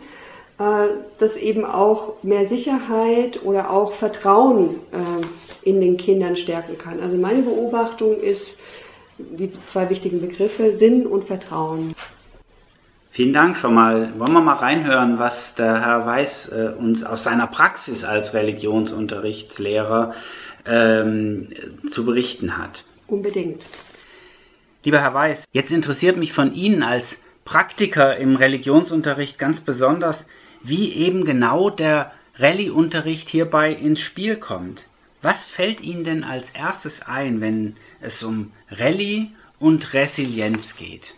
äh, 0.59 0.89
das 1.19 1.37
eben 1.37 1.67
auch 1.67 2.15
mehr 2.23 2.49
Sicherheit 2.49 3.45
oder 3.45 3.71
auch 3.71 3.93
Vertrauen 3.93 4.77
äh, 4.93 5.69
in 5.69 5.81
den 5.81 5.99
Kindern 5.99 6.37
stärken 6.37 6.79
kann. 6.79 7.01
Also 7.01 7.17
meine 7.17 7.43
Beobachtung 7.43 8.19
ist, 8.19 8.47
die 9.19 9.51
zwei 9.67 9.91
wichtigen 9.91 10.23
Begriffe 10.23 10.79
Sinn 10.79 11.07
und 11.07 11.25
Vertrauen. 11.25 11.95
Vielen 13.11 13.33
Dank 13.33 13.57
schon 13.57 13.75
mal. 13.75 14.13
Wollen 14.19 14.33
wir 14.33 14.41
mal 14.41 14.55
reinhören, 14.55 15.19
was 15.19 15.55
der 15.55 15.81
Herr 15.81 16.07
Weiß 16.07 16.49
äh, 16.49 16.73
uns 16.79 17.03
aus 17.03 17.25
seiner 17.25 17.47
Praxis 17.47 18.05
als 18.05 18.35
Religionsunterrichtslehrer 18.35 20.15
ähm, 20.67 21.49
zu 21.89 22.05
berichten 22.05 22.59
hat? 22.59 22.85
Unbedingt. 23.07 23.67
Lieber 24.85 25.01
Herr 25.01 25.15
Weiß, 25.15 25.45
jetzt 25.53 25.73
interessiert 25.73 26.17
mich 26.17 26.33
von 26.33 26.55
Ihnen 26.55 26.83
als 26.83 27.19
Praktiker 27.45 28.17
im 28.19 28.37
Religionsunterricht 28.37 29.39
ganz 29.39 29.61
besonders, 29.61 30.27
wie 30.63 30.93
eben 30.93 31.25
genau 31.25 31.71
der 31.71 32.13
Rallye-Unterricht 32.37 33.29
hierbei 33.31 33.73
ins 33.73 34.01
Spiel 34.01 34.37
kommt. 34.37 34.85
Was 35.23 35.45
fällt 35.45 35.81
Ihnen 35.81 36.05
denn 36.05 36.25
als 36.25 36.51
erstes 36.51 37.03
ein, 37.03 37.41
wenn 37.41 37.75
es 38.01 38.23
um 38.23 38.53
Rallye 38.71 39.31
und 39.59 39.95
Resilienz 39.95 40.77
geht? 40.77 41.15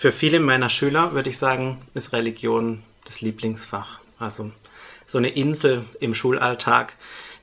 Für 0.00 0.12
viele 0.12 0.40
meiner 0.40 0.70
Schüler 0.70 1.12
würde 1.12 1.28
ich 1.28 1.36
sagen, 1.36 1.76
ist 1.92 2.14
Religion 2.14 2.82
das 3.04 3.20
Lieblingsfach. 3.20 4.00
Also 4.18 4.50
so 5.06 5.18
eine 5.18 5.28
Insel 5.28 5.84
im 6.00 6.14
Schulalltag, 6.14 6.94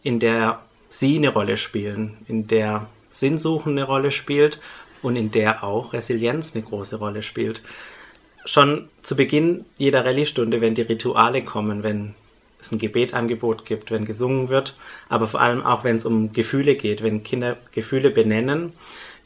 in 0.01 0.19
der 0.19 0.59
sie 0.89 1.17
eine 1.17 1.29
Rolle 1.29 1.57
spielen, 1.57 2.17
in 2.27 2.47
der 2.47 2.87
Sinnsuchen 3.13 3.73
eine 3.73 3.83
Rolle 3.83 4.11
spielt 4.11 4.59
und 5.03 5.15
in 5.17 5.29
der 5.29 5.63
auch 5.63 5.93
Resilienz 5.93 6.55
eine 6.55 6.63
große 6.63 6.95
Rolle 6.95 7.21
spielt. 7.21 7.61
Schon 8.43 8.89
zu 9.03 9.15
Beginn 9.15 9.65
jeder 9.77 10.03
Rallye-Stunde, 10.03 10.59
wenn 10.59 10.73
die 10.73 10.81
Rituale 10.81 11.43
kommen, 11.43 11.83
wenn 11.83 12.15
es 12.59 12.71
ein 12.71 12.79
Gebetangebot 12.79 13.67
gibt, 13.67 13.91
wenn 13.91 14.05
gesungen 14.05 14.49
wird, 14.49 14.75
aber 15.09 15.27
vor 15.27 15.41
allem 15.41 15.63
auch, 15.63 15.83
wenn 15.83 15.97
es 15.97 16.05
um 16.05 16.33
Gefühle 16.33 16.73
geht, 16.73 17.03
wenn 17.03 17.23
Kinder 17.23 17.57
Gefühle 17.71 18.09
benennen, 18.09 18.73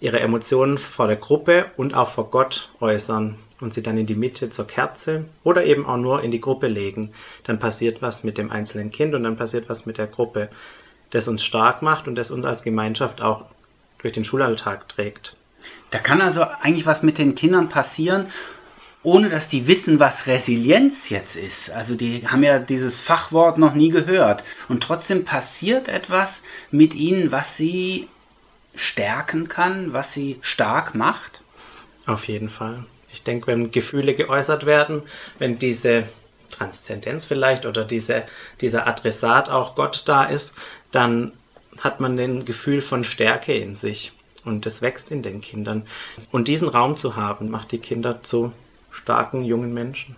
ihre 0.02 0.20
Emotionen 0.20 0.78
vor 0.78 1.08
der 1.08 1.16
Gruppe 1.16 1.68
und 1.78 1.94
auch 1.94 2.10
vor 2.10 2.30
Gott 2.30 2.70
äußern 2.82 3.36
und 3.62 3.74
sie 3.74 3.84
dann 3.84 3.98
in 3.98 4.08
die 4.08 4.16
Mitte 4.16 4.50
zur 4.50 4.66
Kerze 4.66 5.26
oder 5.44 5.64
eben 5.64 5.86
auch 5.86 5.98
nur 5.98 6.24
in 6.24 6.32
die 6.32 6.42
Gruppe 6.42 6.68
legen, 6.68 7.14
dann 7.44 7.60
passiert 7.60 8.02
was 8.02 8.24
mit 8.24 8.38
dem 8.38 8.52
einzelnen 8.52 8.92
Kind 8.92 9.14
und 9.14 9.24
dann 9.24 9.38
passiert 9.38 9.70
was 9.70 9.86
mit 9.86 10.00
der 10.00 10.08
Gruppe, 10.08 10.50
das 11.12 11.28
uns 11.28 11.44
stark 11.44 11.82
macht 11.84 12.08
und 12.08 12.16
das 12.16 12.32
uns 12.32 12.46
als 12.46 12.64
Gemeinschaft 12.64 13.22
auch 13.22 13.46
durch 14.00 14.14
den 14.14 14.26
Schulalltag 14.26 14.90
trägt. 14.90 15.36
Da 15.92 16.00
kann 16.00 16.22
also 16.22 16.42
eigentlich 16.44 16.88
was 16.88 17.04
mit 17.04 17.20
den 17.20 17.36
Kindern 17.36 17.70
passieren, 17.70 18.28
ohne 19.04 19.30
dass 19.30 19.50
die 19.50 19.68
wissen, 19.68 20.00
was 20.00 20.26
Resilienz 20.26 21.10
jetzt 21.10 21.36
ist. 21.36 21.70
Also 21.70 21.96
die 21.96 22.28
haben 22.28 22.44
ja 22.44 22.60
dieses 22.60 22.96
Fachwort 22.96 23.58
noch 23.58 23.74
nie 23.74 23.90
gehört. 23.90 24.44
Und 24.70 24.84
trotzdem 24.84 25.26
passiert 25.26 25.88
etwas 25.88 26.44
mit 26.70 26.94
ihnen, 26.94 27.32
was 27.32 27.58
sie 27.58 28.08
stärken 28.76 29.48
kann, 29.48 29.94
was 29.94 30.14
sie 30.14 30.40
stark 30.42 30.96
macht? 30.96 31.42
Auf 32.06 32.28
jeden 32.28 32.50
Fall. 32.50 32.86
Ich 33.14 33.24
denke, 33.24 33.48
wenn 33.48 33.72
Gefühle 33.72 34.14
geäußert 34.14 34.66
werden, 34.66 35.04
wenn 35.38 35.60
diese 35.60 36.06
Transzendenz 36.50 37.26
vielleicht 37.26 37.66
oder 37.66 37.84
diese, 37.84 38.24
dieser 38.62 38.88
Adressat 38.88 39.50
auch 39.50 39.76
Gott 39.76 40.04
da 40.06 40.24
ist, 40.24 40.54
dann 40.92 41.32
hat 41.80 42.00
man 42.00 42.18
ein 42.20 42.46
Gefühl 42.46 42.82
von 42.82 43.04
Stärke 43.04 43.54
in 43.54 43.76
sich 43.76 44.12
und 44.44 44.66
das 44.66 44.82
wächst 44.82 45.12
in 45.12 45.24
den 45.24 45.42
Kindern. 45.42 45.84
Und 46.32 46.48
diesen 46.48 46.68
Raum 46.68 46.98
zu 46.98 47.16
haben, 47.16 47.50
macht 47.50 47.72
die 47.72 47.80
Kinder 47.80 48.24
zu 48.24 48.54
starken 48.92 49.44
jungen 49.44 49.74
Menschen. 49.74 50.16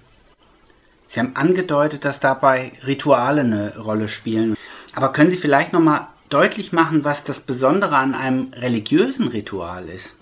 Sie 1.08 1.20
haben 1.20 1.36
angedeutet, 1.36 2.06
dass 2.06 2.20
dabei 2.20 2.72
Rituale 2.86 3.42
eine 3.42 3.78
Rolle 3.78 4.10
spielen. 4.10 4.58
Aber 4.96 5.12
können 5.12 5.30
Sie 5.30 5.38
vielleicht 5.38 5.74
noch 5.74 5.80
mal 5.80 6.08
deutlich 6.34 6.72
machen, 6.72 7.04
was 7.04 7.24
das 7.24 7.40
Besondere 7.40 7.96
an 7.96 8.16
einem 8.16 8.54
religiösen 8.54 9.28
Ritual 9.28 9.88
ist? 9.88 10.14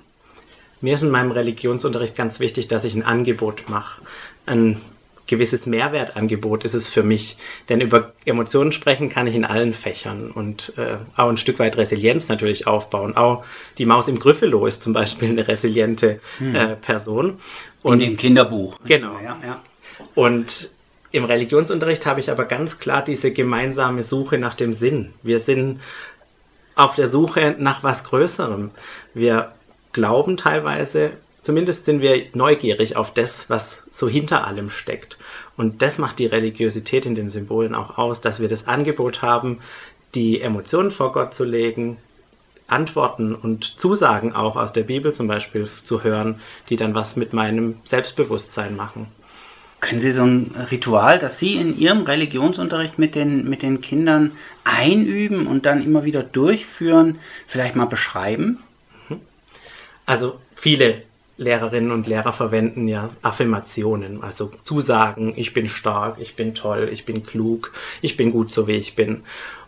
Mir 0.82 0.96
ist 0.96 1.04
in 1.04 1.12
meinem 1.12 1.32
Religionsunterricht 1.32 2.16
ganz 2.16 2.40
wichtig, 2.40 2.68
dass 2.68 2.84
ich 2.84 2.96
ein 2.96 3.04
Angebot 3.04 3.70
mache. 3.70 4.02
Ein 4.46 4.82
gewisses 5.28 5.66
Mehrwertangebot 5.66 6.66
ist 6.66 6.74
es 6.74 6.88
für 6.88 7.04
mich. 7.04 7.38
Denn 7.70 7.80
über 7.80 8.12
Emotionen 8.26 8.74
sprechen 8.74 9.10
kann 9.10 9.28
ich 9.28 9.36
in 9.36 9.46
allen 9.46 9.74
Fächern 9.74 10.32
und 10.32 10.74
äh, 10.78 10.98
auch 11.16 11.30
ein 11.30 11.38
Stück 11.38 11.60
weit 11.60 11.78
Resilienz 11.78 12.28
natürlich 12.28 12.68
aufbauen. 12.68 13.16
Auch 13.16 13.46
die 13.78 13.86
Maus 13.86 14.10
im 14.10 14.20
Gryffalo 14.20 14.66
ist 14.66 14.84
zum 14.84 14.92
Beispiel 14.92 15.30
eine 15.30 15.48
resiliente 15.48 16.20
hm. 16.40 16.56
äh, 16.56 16.76
Person. 16.76 17.40
Und, 17.84 18.02
in 18.02 18.10
dem 18.12 18.18
Kinderbuch. 18.18 18.78
Genau. 18.86 19.18
Ja, 19.24 19.38
ja. 19.44 19.62
Und 20.16 20.70
im 21.12 21.26
Religionsunterricht 21.26 22.06
habe 22.06 22.20
ich 22.20 22.32
aber 22.32 22.46
ganz 22.46 22.80
klar 22.80 23.04
diese 23.04 23.32
gemeinsame 23.32 24.04
Suche 24.04 24.38
nach 24.38 24.56
dem 24.56 24.74
Sinn. 24.74 25.14
Wir 25.24 25.40
sind 25.40 25.82
auf 26.76 26.96
der 26.96 27.08
Suche 27.08 27.56
nach 27.60 27.84
was 27.84 28.04
Größerem. 28.04 28.72
Wir 29.14 29.52
glauben 29.92 30.38
teilweise, 30.38 31.12
zumindest 31.44 31.86
sind 31.86 32.02
wir 32.02 32.26
neugierig 32.34 32.96
auf 32.96 33.14
das, 33.14 33.50
was 33.50 33.66
so 33.92 34.08
hinter 34.08 34.48
allem 34.48 34.70
steckt. 34.70 35.18
Und 35.58 35.82
das 35.82 35.98
macht 35.98 36.18
die 36.20 36.26
Religiosität 36.26 37.06
in 37.06 37.16
den 37.16 37.30
Symbolen 37.30 37.76
auch 37.76 37.98
aus, 37.98 38.22
dass 38.22 38.40
wir 38.40 38.48
das 38.48 38.68
Angebot 38.68 39.22
haben, 39.22 39.60
die 40.16 40.42
Emotionen 40.42 40.92
vor 40.92 41.12
Gott 41.12 41.34
zu 41.34 41.44
legen, 41.44 41.98
Antworten 42.68 43.36
und 43.36 43.80
Zusagen 43.80 44.34
auch 44.34 44.56
aus 44.56 44.72
der 44.72 44.84
Bibel 44.84 45.14
zum 45.14 45.28
Beispiel 45.28 45.70
zu 45.84 46.04
hören, 46.04 46.40
die 46.70 46.78
dann 46.78 46.96
was 46.96 47.18
mit 47.18 47.34
meinem 47.34 47.78
Selbstbewusstsein 47.84 48.78
machen. 48.78 49.08
Können 49.82 50.00
Sie 50.00 50.12
so 50.12 50.24
ein 50.24 50.56
Ritual, 50.70 51.18
das 51.18 51.40
Sie 51.40 51.56
in 51.56 51.78
Ihrem 51.78 52.04
Religionsunterricht 52.04 53.00
mit 53.00 53.16
den, 53.16 53.50
mit 53.50 53.64
den 53.64 53.82
Kindern 53.82 54.32
einüben 54.64 55.48
und 55.48 55.66
dann 55.66 55.84
immer 55.84 56.06
wieder 56.06 56.22
durchführen, 56.22 57.18
vielleicht 57.48 57.76
mal 57.76 57.86
beschreiben? 57.86 58.60
Also 60.06 60.40
viele 60.56 61.02
Lehrerinnen 61.38 61.92
und 61.92 62.06
Lehrer 62.06 62.32
verwenden 62.32 62.88
ja 62.88 63.10
Affirmationen, 63.24 64.22
also 64.24 64.52
Zusagen, 64.64 65.34
ich 65.36 65.54
bin 65.54 65.68
stark, 65.68 66.18
ich 66.20 66.36
bin 66.36 66.54
toll, 66.54 66.90
ich 66.92 67.06
bin 67.06 67.26
klug, 67.26 67.74
ich 68.02 68.16
bin 68.16 68.32
gut 68.32 68.52
so 68.52 68.68
wie 68.68 68.74
ich 68.74 68.96
bin. 68.96 69.24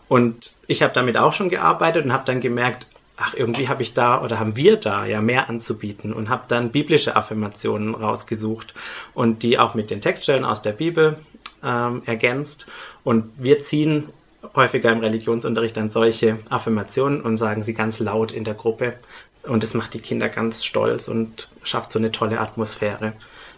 Und 0.08 0.52
ich 0.68 0.82
habe 0.82 0.94
damit 0.94 1.16
auch 1.16 1.32
schon 1.32 1.48
gearbeitet 1.48 2.04
und 2.04 2.12
habe 2.12 2.24
dann 2.24 2.40
gemerkt, 2.40 2.86
ach, 3.16 3.34
irgendwie 3.34 3.68
habe 3.68 3.82
ich 3.82 3.94
da 3.94 4.22
oder 4.22 4.38
haben 4.38 4.56
wir 4.56 4.76
da 4.76 5.06
ja 5.06 5.20
mehr 5.20 5.48
anzubieten 5.48 6.12
und 6.12 6.28
habe 6.28 6.44
dann 6.48 6.70
biblische 6.70 7.16
Affirmationen 7.16 7.94
rausgesucht 7.94 8.74
und 9.14 9.42
die 9.42 9.58
auch 9.58 9.74
mit 9.74 9.90
den 9.90 10.00
Textstellen 10.00 10.44
aus 10.44 10.62
der 10.62 10.72
Bibel 10.72 11.18
ähm, 11.62 12.02
ergänzt. 12.06 12.66
Und 13.04 13.30
wir 13.36 13.64
ziehen 13.64 14.08
häufiger 14.54 14.92
im 14.92 15.00
Religionsunterricht 15.00 15.76
dann 15.76 15.90
solche 15.90 16.38
Affirmationen 16.48 17.20
und 17.22 17.38
sagen 17.38 17.64
sie 17.64 17.74
ganz 17.74 17.98
laut 17.98 18.32
in 18.32 18.44
der 18.44 18.54
Gruppe. 18.54 18.94
Und 19.42 19.62
das 19.62 19.74
macht 19.74 19.94
die 19.94 20.00
Kinder 20.00 20.28
ganz 20.28 20.64
stolz 20.64 21.08
und 21.08 21.48
schafft 21.62 21.92
so 21.92 21.98
eine 21.98 22.12
tolle 22.12 22.40
Atmosphäre. 22.40 23.12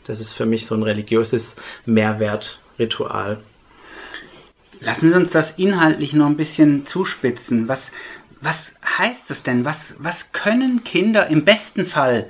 Das 0.07 0.21
ist 0.21 0.33
für 0.33 0.47
mich 0.47 0.67
so 0.67 0.75
ein 0.75 0.83
religiöses 0.83 1.55
Mehrwertritual. 1.85 3.39
Lassen 4.81 5.11
Sie 5.11 5.17
uns 5.17 5.33
das 5.33 5.53
inhaltlich 5.53 6.13
noch 6.13 6.27
ein 6.27 6.37
bisschen 6.37 6.87
zuspitzen. 6.87 7.67
Was, 7.67 7.91
was 8.41 8.73
heißt 8.99 9.31
das 9.31 9.43
denn? 9.43 9.65
Was, 9.65 9.95
was 9.99 10.33
können 10.33 10.85
Kinder 10.85 11.27
im 11.27 11.45
besten 11.45 11.87
Fall, 11.87 12.29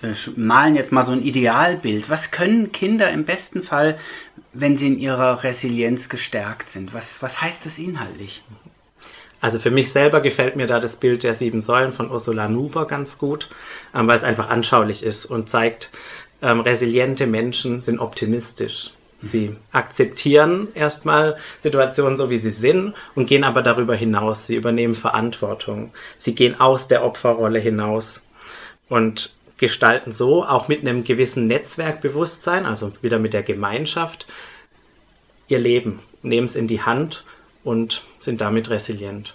wir 0.00 0.14
malen 0.34 0.74
jetzt 0.74 0.92
mal 0.92 1.06
so 1.06 1.12
ein 1.12 1.22
Idealbild, 1.22 2.10
was 2.10 2.30
können 2.30 2.72
Kinder 2.72 3.10
im 3.10 3.24
besten 3.24 3.62
Fall, 3.62 3.98
wenn 4.52 4.76
sie 4.76 4.88
in 4.88 4.98
ihrer 4.98 5.44
Resilienz 5.44 6.08
gestärkt 6.08 6.68
sind? 6.68 6.92
Was, 6.92 7.22
was 7.22 7.40
heißt 7.40 7.64
das 7.64 7.78
inhaltlich? 7.78 8.42
Also 9.40 9.58
für 9.58 9.70
mich 9.70 9.92
selber 9.92 10.20
gefällt 10.20 10.56
mir 10.56 10.66
da 10.66 10.80
das 10.80 10.96
Bild 10.96 11.22
der 11.22 11.34
sieben 11.34 11.60
Säulen 11.60 11.92
von 11.92 12.10
Ursula 12.10 12.48
Nuber 12.48 12.86
ganz 12.86 13.18
gut, 13.18 13.50
ähm, 13.94 14.08
weil 14.08 14.18
es 14.18 14.24
einfach 14.24 14.48
anschaulich 14.48 15.02
ist 15.02 15.26
und 15.26 15.50
zeigt, 15.50 15.90
ähm, 16.42 16.60
resiliente 16.60 17.26
Menschen 17.26 17.80
sind 17.80 17.98
optimistisch. 17.98 18.92
Sie 19.26 19.56
akzeptieren 19.72 20.68
erstmal 20.74 21.36
Situationen 21.60 22.16
so, 22.16 22.30
wie 22.30 22.38
sie 22.38 22.50
sind 22.50 22.94
und 23.14 23.26
gehen 23.26 23.44
aber 23.44 23.62
darüber 23.62 23.94
hinaus. 23.94 24.46
Sie 24.46 24.56
übernehmen 24.56 24.94
Verantwortung. 24.94 25.92
Sie 26.18 26.34
gehen 26.34 26.58
aus 26.60 26.88
der 26.88 27.04
Opferrolle 27.04 27.58
hinaus 27.58 28.20
und 28.88 29.32
gestalten 29.58 30.12
so 30.12 30.44
auch 30.44 30.68
mit 30.68 30.80
einem 30.80 31.04
gewissen 31.04 31.46
Netzwerkbewusstsein, 31.46 32.66
also 32.66 32.92
wieder 33.02 33.18
mit 33.18 33.32
der 33.32 33.42
Gemeinschaft, 33.42 34.26
ihr 35.48 35.58
Leben, 35.58 36.00
nehmen 36.22 36.46
es 36.46 36.56
in 36.56 36.68
die 36.68 36.82
Hand 36.82 37.24
und 37.64 38.02
sind 38.20 38.40
damit 38.40 38.70
resilient. 38.70 39.34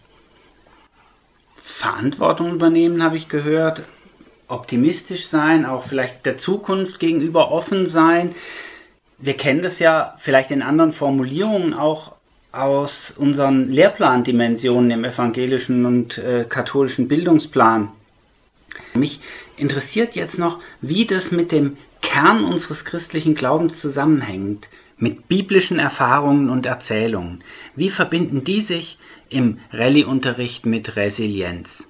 Verantwortung 1.63 2.53
übernehmen, 2.53 3.01
habe 3.01 3.17
ich 3.17 3.29
gehört, 3.29 3.83
optimistisch 4.47 5.27
sein, 5.27 5.65
auch 5.65 5.85
vielleicht 5.85 6.25
der 6.25 6.37
Zukunft 6.37 6.99
gegenüber 6.99 7.51
offen 7.51 7.87
sein 7.87 8.35
wir 9.21 9.35
kennen 9.35 9.61
das 9.61 9.79
ja 9.79 10.15
vielleicht 10.19 10.51
in 10.51 10.61
anderen 10.61 10.93
Formulierungen 10.93 11.73
auch 11.73 12.15
aus 12.51 13.13
unseren 13.15 13.71
Lehrplandimensionen 13.71 14.91
im 14.91 15.05
evangelischen 15.05 15.85
und 15.85 16.17
äh, 16.17 16.45
katholischen 16.47 17.07
Bildungsplan. 17.07 17.89
Mich 18.93 19.21
interessiert 19.55 20.15
jetzt 20.15 20.37
noch, 20.37 20.59
wie 20.81 21.05
das 21.05 21.31
mit 21.31 21.51
dem 21.51 21.77
Kern 22.01 22.43
unseres 22.43 22.83
christlichen 22.83 23.35
Glaubens 23.35 23.79
zusammenhängt, 23.79 24.67
mit 24.97 25.27
biblischen 25.27 25.79
Erfahrungen 25.79 26.49
und 26.49 26.65
Erzählungen. 26.65 27.43
Wie 27.75 27.89
verbinden 27.89 28.43
die 28.43 28.61
sich 28.61 28.97
im 29.29 29.59
Rallye-Unterricht 29.71 30.65
mit 30.65 30.95
Resilienz? 30.95 31.87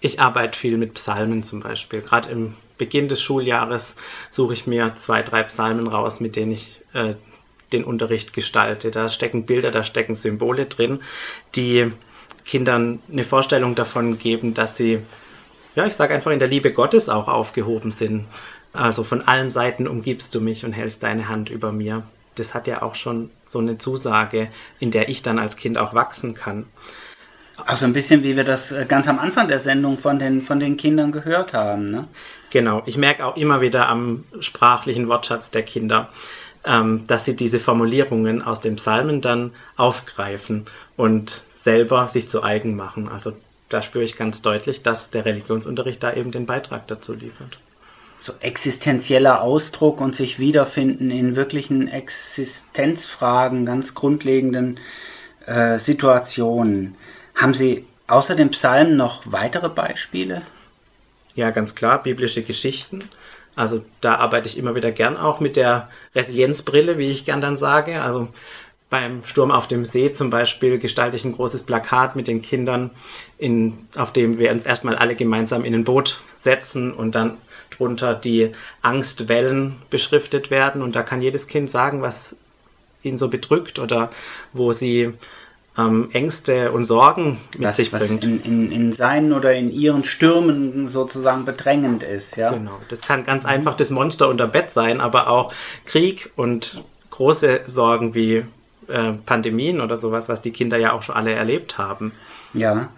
Ich 0.00 0.20
arbeite 0.20 0.58
viel 0.58 0.76
mit 0.78 0.94
Psalmen 0.94 1.44
zum 1.44 1.60
Beispiel, 1.60 2.00
gerade 2.00 2.30
im 2.30 2.54
Beginn 2.78 3.08
des 3.08 3.22
Schuljahres 3.22 3.94
suche 4.30 4.54
ich 4.54 4.66
mir 4.66 4.94
zwei, 4.96 5.22
drei 5.22 5.42
Psalmen 5.44 5.86
raus, 5.86 6.20
mit 6.20 6.36
denen 6.36 6.52
ich 6.52 6.80
äh, 6.92 7.14
den 7.72 7.84
Unterricht 7.84 8.32
gestalte. 8.32 8.90
Da 8.90 9.08
stecken 9.08 9.46
Bilder, 9.46 9.70
da 9.70 9.84
stecken 9.84 10.14
Symbole 10.14 10.66
drin, 10.66 11.00
die 11.54 11.90
Kindern 12.44 13.00
eine 13.10 13.24
Vorstellung 13.24 13.74
davon 13.74 14.18
geben, 14.18 14.54
dass 14.54 14.76
sie, 14.76 15.00
ja, 15.74 15.86
ich 15.86 15.94
sage 15.94 16.14
einfach, 16.14 16.30
in 16.30 16.38
der 16.38 16.48
Liebe 16.48 16.72
Gottes 16.72 17.08
auch 17.08 17.28
aufgehoben 17.28 17.90
sind. 17.90 18.26
Also 18.72 19.04
von 19.04 19.22
allen 19.22 19.50
Seiten 19.50 19.88
umgibst 19.88 20.34
du 20.34 20.40
mich 20.40 20.64
und 20.64 20.72
hältst 20.72 21.02
deine 21.02 21.28
Hand 21.28 21.50
über 21.50 21.72
mir. 21.72 22.04
Das 22.36 22.54
hat 22.54 22.66
ja 22.66 22.82
auch 22.82 22.94
schon 22.94 23.30
so 23.48 23.58
eine 23.58 23.78
Zusage, 23.78 24.48
in 24.78 24.90
der 24.90 25.08
ich 25.08 25.22
dann 25.22 25.38
als 25.38 25.56
Kind 25.56 25.78
auch 25.78 25.94
wachsen 25.94 26.34
kann. 26.34 26.66
Also 27.64 27.86
ein 27.86 27.92
bisschen 27.92 28.22
wie 28.22 28.36
wir 28.36 28.44
das 28.44 28.70
äh, 28.72 28.84
ganz 28.86 29.08
am 29.08 29.18
Anfang 29.18 29.48
der 29.48 29.60
Sendung 29.60 29.98
von 29.98 30.18
den, 30.18 30.42
von 30.42 30.60
den 30.60 30.76
Kindern 30.76 31.12
gehört 31.12 31.52
haben. 31.54 31.90
Ne? 31.90 32.04
Genau, 32.50 32.82
ich 32.86 32.96
merke 32.96 33.24
auch 33.24 33.36
immer 33.36 33.60
wieder 33.60 33.88
am 33.88 34.24
sprachlichen 34.40 35.08
Wortschatz 35.08 35.50
der 35.50 35.62
Kinder, 35.62 36.10
ähm, 36.64 37.06
dass 37.06 37.24
sie 37.24 37.34
diese 37.34 37.60
Formulierungen 37.60 38.42
aus 38.42 38.60
den 38.60 38.76
Psalmen 38.76 39.22
dann 39.22 39.52
aufgreifen 39.76 40.66
und 40.96 41.44
selber 41.64 42.08
sich 42.08 42.28
zu 42.28 42.42
eigen 42.42 42.76
machen. 42.76 43.08
Also 43.08 43.32
da 43.68 43.82
spüre 43.82 44.04
ich 44.04 44.16
ganz 44.16 44.42
deutlich, 44.42 44.82
dass 44.82 45.10
der 45.10 45.24
Religionsunterricht 45.24 46.02
da 46.02 46.12
eben 46.12 46.30
den 46.30 46.46
Beitrag 46.46 46.86
dazu 46.86 47.14
liefert. 47.14 47.58
So 48.22 48.32
existenzieller 48.40 49.40
Ausdruck 49.40 50.00
und 50.00 50.14
sich 50.14 50.38
wiederfinden 50.38 51.10
in 51.10 51.36
wirklichen 51.36 51.88
Existenzfragen, 51.88 53.66
ganz 53.66 53.94
grundlegenden 53.94 54.78
äh, 55.46 55.78
Situationen. 55.78 56.96
Haben 57.36 57.54
Sie 57.54 57.84
außer 58.06 58.34
den 58.34 58.50
Psalmen 58.50 58.96
noch 58.96 59.22
weitere 59.26 59.68
Beispiele? 59.68 60.42
Ja, 61.34 61.50
ganz 61.50 61.74
klar, 61.74 62.02
biblische 62.02 62.42
Geschichten. 62.42 63.04
Also 63.54 63.84
da 64.00 64.16
arbeite 64.16 64.48
ich 64.48 64.56
immer 64.56 64.74
wieder 64.74 64.90
gern 64.90 65.16
auch 65.18 65.38
mit 65.38 65.56
der 65.56 65.90
Resilienzbrille, 66.14 66.98
wie 66.98 67.10
ich 67.10 67.26
gern 67.26 67.42
dann 67.42 67.58
sage. 67.58 68.02
Also 68.02 68.28
beim 68.88 69.22
Sturm 69.26 69.50
auf 69.50 69.68
dem 69.68 69.84
See 69.84 70.14
zum 70.14 70.30
Beispiel 70.30 70.78
gestalte 70.78 71.16
ich 71.16 71.24
ein 71.24 71.34
großes 71.34 71.64
Plakat 71.64 72.16
mit 72.16 72.26
den 72.26 72.40
Kindern, 72.40 72.90
in, 73.36 73.86
auf 73.94 74.12
dem 74.12 74.38
wir 74.38 74.50
uns 74.50 74.64
erstmal 74.64 74.96
alle 74.96 75.14
gemeinsam 75.14 75.64
in 75.64 75.74
ein 75.74 75.84
Boot 75.84 76.20
setzen 76.42 76.92
und 76.92 77.14
dann 77.14 77.36
drunter 77.76 78.14
die 78.14 78.54
Angstwellen 78.80 79.76
beschriftet 79.90 80.50
werden. 80.50 80.80
Und 80.80 80.96
da 80.96 81.02
kann 81.02 81.20
jedes 81.20 81.46
Kind 81.46 81.70
sagen, 81.70 82.00
was 82.00 82.14
ihn 83.02 83.18
so 83.18 83.28
bedrückt 83.28 83.78
oder 83.78 84.10
wo 84.52 84.72
sie 84.72 85.12
ähm, 85.78 86.08
Ängste 86.12 86.72
und 86.72 86.86
Sorgen 86.86 87.38
mit 87.52 87.68
was, 87.68 87.76
sich 87.76 87.92
was 87.92 88.06
bringt. 88.06 88.24
In, 88.24 88.42
in, 88.42 88.72
in 88.72 88.92
seinen 88.92 89.32
oder 89.32 89.54
in 89.54 89.70
ihren 89.70 90.04
Stürmen 90.04 90.88
sozusagen 90.88 91.44
bedrängend 91.44 92.02
ist. 92.02 92.36
Ja? 92.36 92.50
Genau, 92.50 92.78
das 92.88 93.00
kann 93.00 93.24
ganz 93.24 93.44
einfach 93.44 93.76
das 93.76 93.90
Monster 93.90 94.28
unter 94.28 94.46
Bett 94.46 94.70
sein, 94.70 95.00
aber 95.00 95.28
auch 95.28 95.52
Krieg 95.84 96.30
und 96.36 96.82
große 97.10 97.60
Sorgen 97.66 98.14
wie 98.14 98.44
äh, 98.88 99.12
Pandemien 99.24 99.80
oder 99.80 99.96
sowas, 99.96 100.28
was 100.28 100.42
die 100.42 100.50
Kinder 100.50 100.78
ja 100.78 100.92
auch 100.92 101.02
schon 101.02 101.14
alle 101.14 101.32
erlebt 101.32 101.78
haben. 101.78 102.12
Ja, 102.54 102.88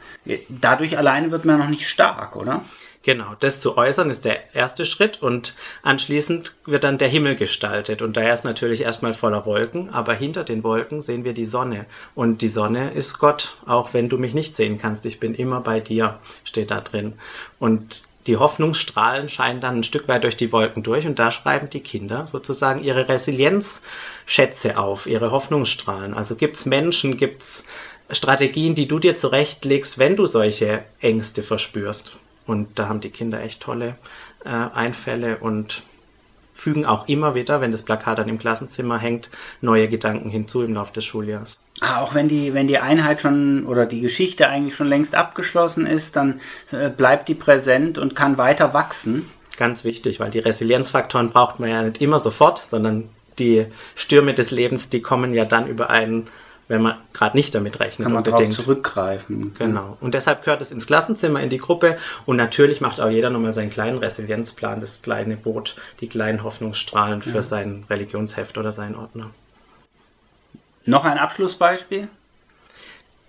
dadurch 0.49 0.99
alleine 0.99 1.31
wird 1.31 1.45
man 1.45 1.59
noch 1.59 1.69
nicht 1.69 1.89
stark, 1.89 2.37
oder? 2.37 2.65
Genau, 3.05 3.37
das 3.39 3.61
zu 3.61 3.79
äußern 3.79 4.11
ist 4.11 4.25
der 4.25 4.55
erste 4.55 4.85
Schritt 4.85 5.23
und 5.23 5.55
anschließend 5.83 6.57
wird 6.67 6.85
dann 6.85 6.99
der 6.99 7.09
Himmel 7.09 7.37
gestaltet 7.37 8.03
und 8.03 8.17
der 8.17 8.35
ist 8.35 8.45
natürlich 8.45 8.83
erstmal 8.83 9.15
voller 9.15 9.47
Wolken, 9.47 9.89
aber 9.91 10.15
hinter 10.15 10.43
den 10.43 10.65
Wolken 10.65 11.03
sehen 11.03 11.25
wir 11.25 11.33
die 11.33 11.47
Sonne 11.47 11.87
und 12.15 12.43
die 12.43 12.49
Sonne 12.49 12.91
ist 12.91 13.19
Gott, 13.19 13.57
auch 13.67 13.95
wenn 13.95 14.09
du 14.09 14.19
mich 14.19 14.35
nicht 14.35 14.57
sehen 14.57 14.79
kannst, 14.79 15.07
ich 15.07 15.21
bin 15.21 15.35
immer 15.35 15.61
bei 15.61 15.81
dir, 15.81 16.19
steht 16.45 16.71
da 16.71 16.81
drin. 16.81 17.15
Und 17.61 18.03
die 18.27 18.37
Hoffnungsstrahlen 18.37 19.31
scheinen 19.31 19.63
dann 19.63 19.79
ein 19.79 19.85
Stück 19.85 20.07
weit 20.09 20.25
durch 20.25 20.37
die 20.37 20.53
Wolken 20.53 20.83
durch 20.83 21.07
und 21.07 21.19
da 21.19 21.31
schreiben 21.31 21.71
die 21.71 21.81
Kinder 21.81 22.29
sozusagen 22.31 22.85
ihre 22.85 23.09
Resilienzschätze 23.09 24.77
auf, 24.77 25.07
ihre 25.07 25.31
Hoffnungsstrahlen. 25.31 26.13
Also 26.13 26.35
gibt 26.35 26.57
es 26.57 26.67
Menschen, 26.67 27.17
gibt 27.17 27.43
es 27.43 27.65
Strategien, 28.11 28.75
die 28.75 28.89
du 28.89 28.99
dir 28.99 29.17
zurechtlegst, 29.17 29.99
wenn 29.99 30.17
du 30.17 30.27
solche 30.27 30.83
Ängste 31.01 31.43
verspürst. 31.43 32.17
Und 32.49 32.79
da 32.79 32.89
haben 32.89 33.01
die 33.01 33.11
Kinder 33.11 33.43
echt 33.43 33.61
tolle 33.61 33.97
äh, 34.45 34.49
Einfälle 34.49 35.37
und 35.37 35.83
fügen 36.55 36.87
auch 36.87 37.07
immer 37.07 37.35
wieder, 37.35 37.61
wenn 37.61 37.73
das 37.73 37.83
Plakat 37.83 38.19
dann 38.19 38.29
im 38.29 38.39
Klassenzimmer 38.39 38.99
hängt, 38.99 39.31
neue 39.61 39.87
Gedanken 39.87 40.31
hinzu 40.31 40.63
im 40.63 40.75
Laufe 40.75 40.95
des 40.95 41.05
Schuljahres. 41.05 41.59
Ah, 41.81 42.01
auch 42.01 42.15
wenn 42.15 42.29
die, 42.29 42.55
wenn 42.55 42.67
die 42.67 42.79
Einheit 42.79 43.21
schon 43.21 43.67
oder 43.67 43.85
die 43.85 44.01
Geschichte 44.01 44.49
eigentlich 44.49 44.75
schon 44.75 44.89
längst 44.89 45.15
abgeschlossen 45.15 45.87
ist, 45.87 46.17
dann 46.17 46.41
äh, 46.73 46.89
bleibt 46.89 47.29
die 47.29 47.35
präsent 47.35 47.99
und 47.99 48.17
kann 48.17 48.39
weiter 48.39 48.73
wachsen. 48.73 49.29
Ganz 49.59 49.85
wichtig, 49.85 50.19
weil 50.19 50.31
die 50.31 50.41
Resilienzfaktoren 50.41 51.31
braucht 51.31 51.61
man 51.61 51.69
ja 51.69 51.83
nicht 51.83 52.01
immer 52.01 52.19
sofort, 52.19 52.67
sondern 52.71 53.11
die 53.39 53.67
Stürme 53.95 54.33
des 54.33 54.51
Lebens, 54.51 54.89
die 54.89 55.03
kommen 55.03 55.35
ja 55.35 55.45
dann 55.45 55.69
über 55.69 55.91
einen 55.91 56.29
wenn 56.69 56.83
man 56.83 56.97
gerade 57.15 57.37
nicht 57.37 57.55
damit 57.55 57.81
rechnet. 57.81 58.05
Kann 58.05 58.13
man 58.13 58.25
darauf 58.25 58.49
zurückgreifen. 58.51 59.55
Genau. 59.59 59.97
Und 60.01 60.15
deshalb 60.15 60.45
gehört 60.45 60.61
es 60.61 60.71
ins 60.71 60.87
Klassenzimmer, 60.87 61.41
in 61.41 61.49
die 61.49 61.59
Gruppe. 61.59 61.99
Und 62.27 62.37
natürlich 62.37 62.81
macht 62.81 63.01
auch 63.01 63.09
jeder 63.09 63.31
nochmal 63.31 63.55
seinen 63.55 63.71
kleinen 63.71 63.99
Resilienzplan, 63.99 64.81
das 64.81 65.01
kleine 65.03 65.37
Boot, 65.37 65.77
die 66.01 66.09
kleinen 66.09 66.45
Hoffnungsstrahlen 66.45 67.23
für 67.23 67.31
ja. 67.31 67.43
sein 67.43 67.85
Religionsheft 67.89 68.59
oder 68.59 68.73
seinen 68.73 68.95
Ordner. 68.95 69.31
Noch 70.85 71.05
ein 71.05 71.19
Abschlussbeispiel? 71.19 72.09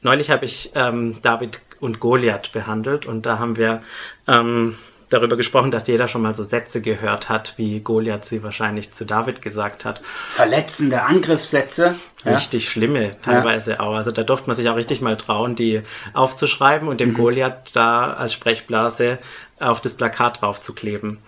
Neulich 0.01 0.29
habe 0.29 0.45
ich 0.45 0.71
ähm, 0.75 1.17
David 1.23 1.59
und 1.79 1.99
Goliath 1.99 2.51
behandelt 2.51 3.05
und 3.05 3.25
da 3.25 3.37
haben 3.39 3.57
wir 3.57 3.83
ähm, 4.27 4.77
darüber 5.09 5.35
gesprochen, 5.35 5.71
dass 5.71 5.87
jeder 5.87 6.07
schon 6.07 6.21
mal 6.21 6.35
so 6.35 6.43
Sätze 6.43 6.81
gehört 6.81 7.29
hat, 7.29 7.55
wie 7.57 7.79
Goliath 7.79 8.25
sie 8.25 8.43
wahrscheinlich 8.43 8.93
zu 8.93 9.05
David 9.05 9.41
gesagt 9.41 9.85
hat. 9.85 10.01
Verletzende 10.29 11.03
Angriffssätze. 11.03 11.95
Richtig 12.25 12.65
ja. 12.65 12.71
schlimme 12.71 13.15
teilweise 13.21 13.71
ja. 13.71 13.79
auch. 13.79 13.93
Also 13.93 14.11
da 14.11 14.23
durfte 14.23 14.47
man 14.47 14.55
sich 14.55 14.69
auch 14.69 14.75
richtig 14.75 15.01
mal 15.01 15.17
trauen, 15.17 15.55
die 15.55 15.81
aufzuschreiben 16.13 16.87
und 16.87 16.99
dem 16.99 17.11
mhm. 17.11 17.15
Goliath 17.15 17.71
da 17.73 18.13
als 18.13 18.33
Sprechblase 18.33 19.19
auf 19.59 19.81
das 19.81 19.95
Plakat 19.95 20.41
draufzukleben. 20.41 21.19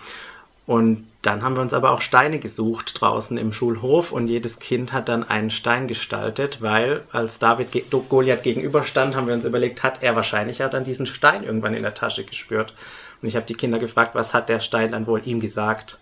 Und 0.67 1.07
dann 1.21 1.43
haben 1.43 1.55
wir 1.55 1.61
uns 1.61 1.73
aber 1.73 1.91
auch 1.91 2.01
Steine 2.01 2.39
gesucht 2.39 2.99
draußen 2.99 3.37
im 3.37 3.53
Schulhof 3.53 4.11
und 4.11 4.27
jedes 4.27 4.59
Kind 4.59 4.91
hat 4.91 5.07
dann 5.09 5.27
einen 5.27 5.51
Stein 5.51 5.87
gestaltet, 5.87 6.61
weil 6.61 7.03
als 7.11 7.39
David 7.39 7.69
Goliath 8.09 8.43
gegenüberstand, 8.43 9.15
haben 9.15 9.27
wir 9.27 9.33
uns 9.33 9.45
überlegt, 9.45 9.83
hat 9.83 10.01
er 10.01 10.15
wahrscheinlich 10.15 10.59
ja 10.59 10.69
dann 10.69 10.83
diesen 10.83 11.05
Stein 11.05 11.43
irgendwann 11.43 11.73
in 11.73 11.83
der 11.83 11.93
Tasche 11.93 12.23
gespürt. 12.23 12.73
Und 13.21 13.27
ich 13.27 13.35
habe 13.35 13.45
die 13.45 13.53
Kinder 13.53 13.79
gefragt, 13.79 14.15
was 14.15 14.33
hat 14.33 14.49
der 14.49 14.61
Stein 14.61 14.91
dann 14.91 15.07
wohl 15.07 15.21
ihm 15.25 15.39
gesagt? 15.39 15.99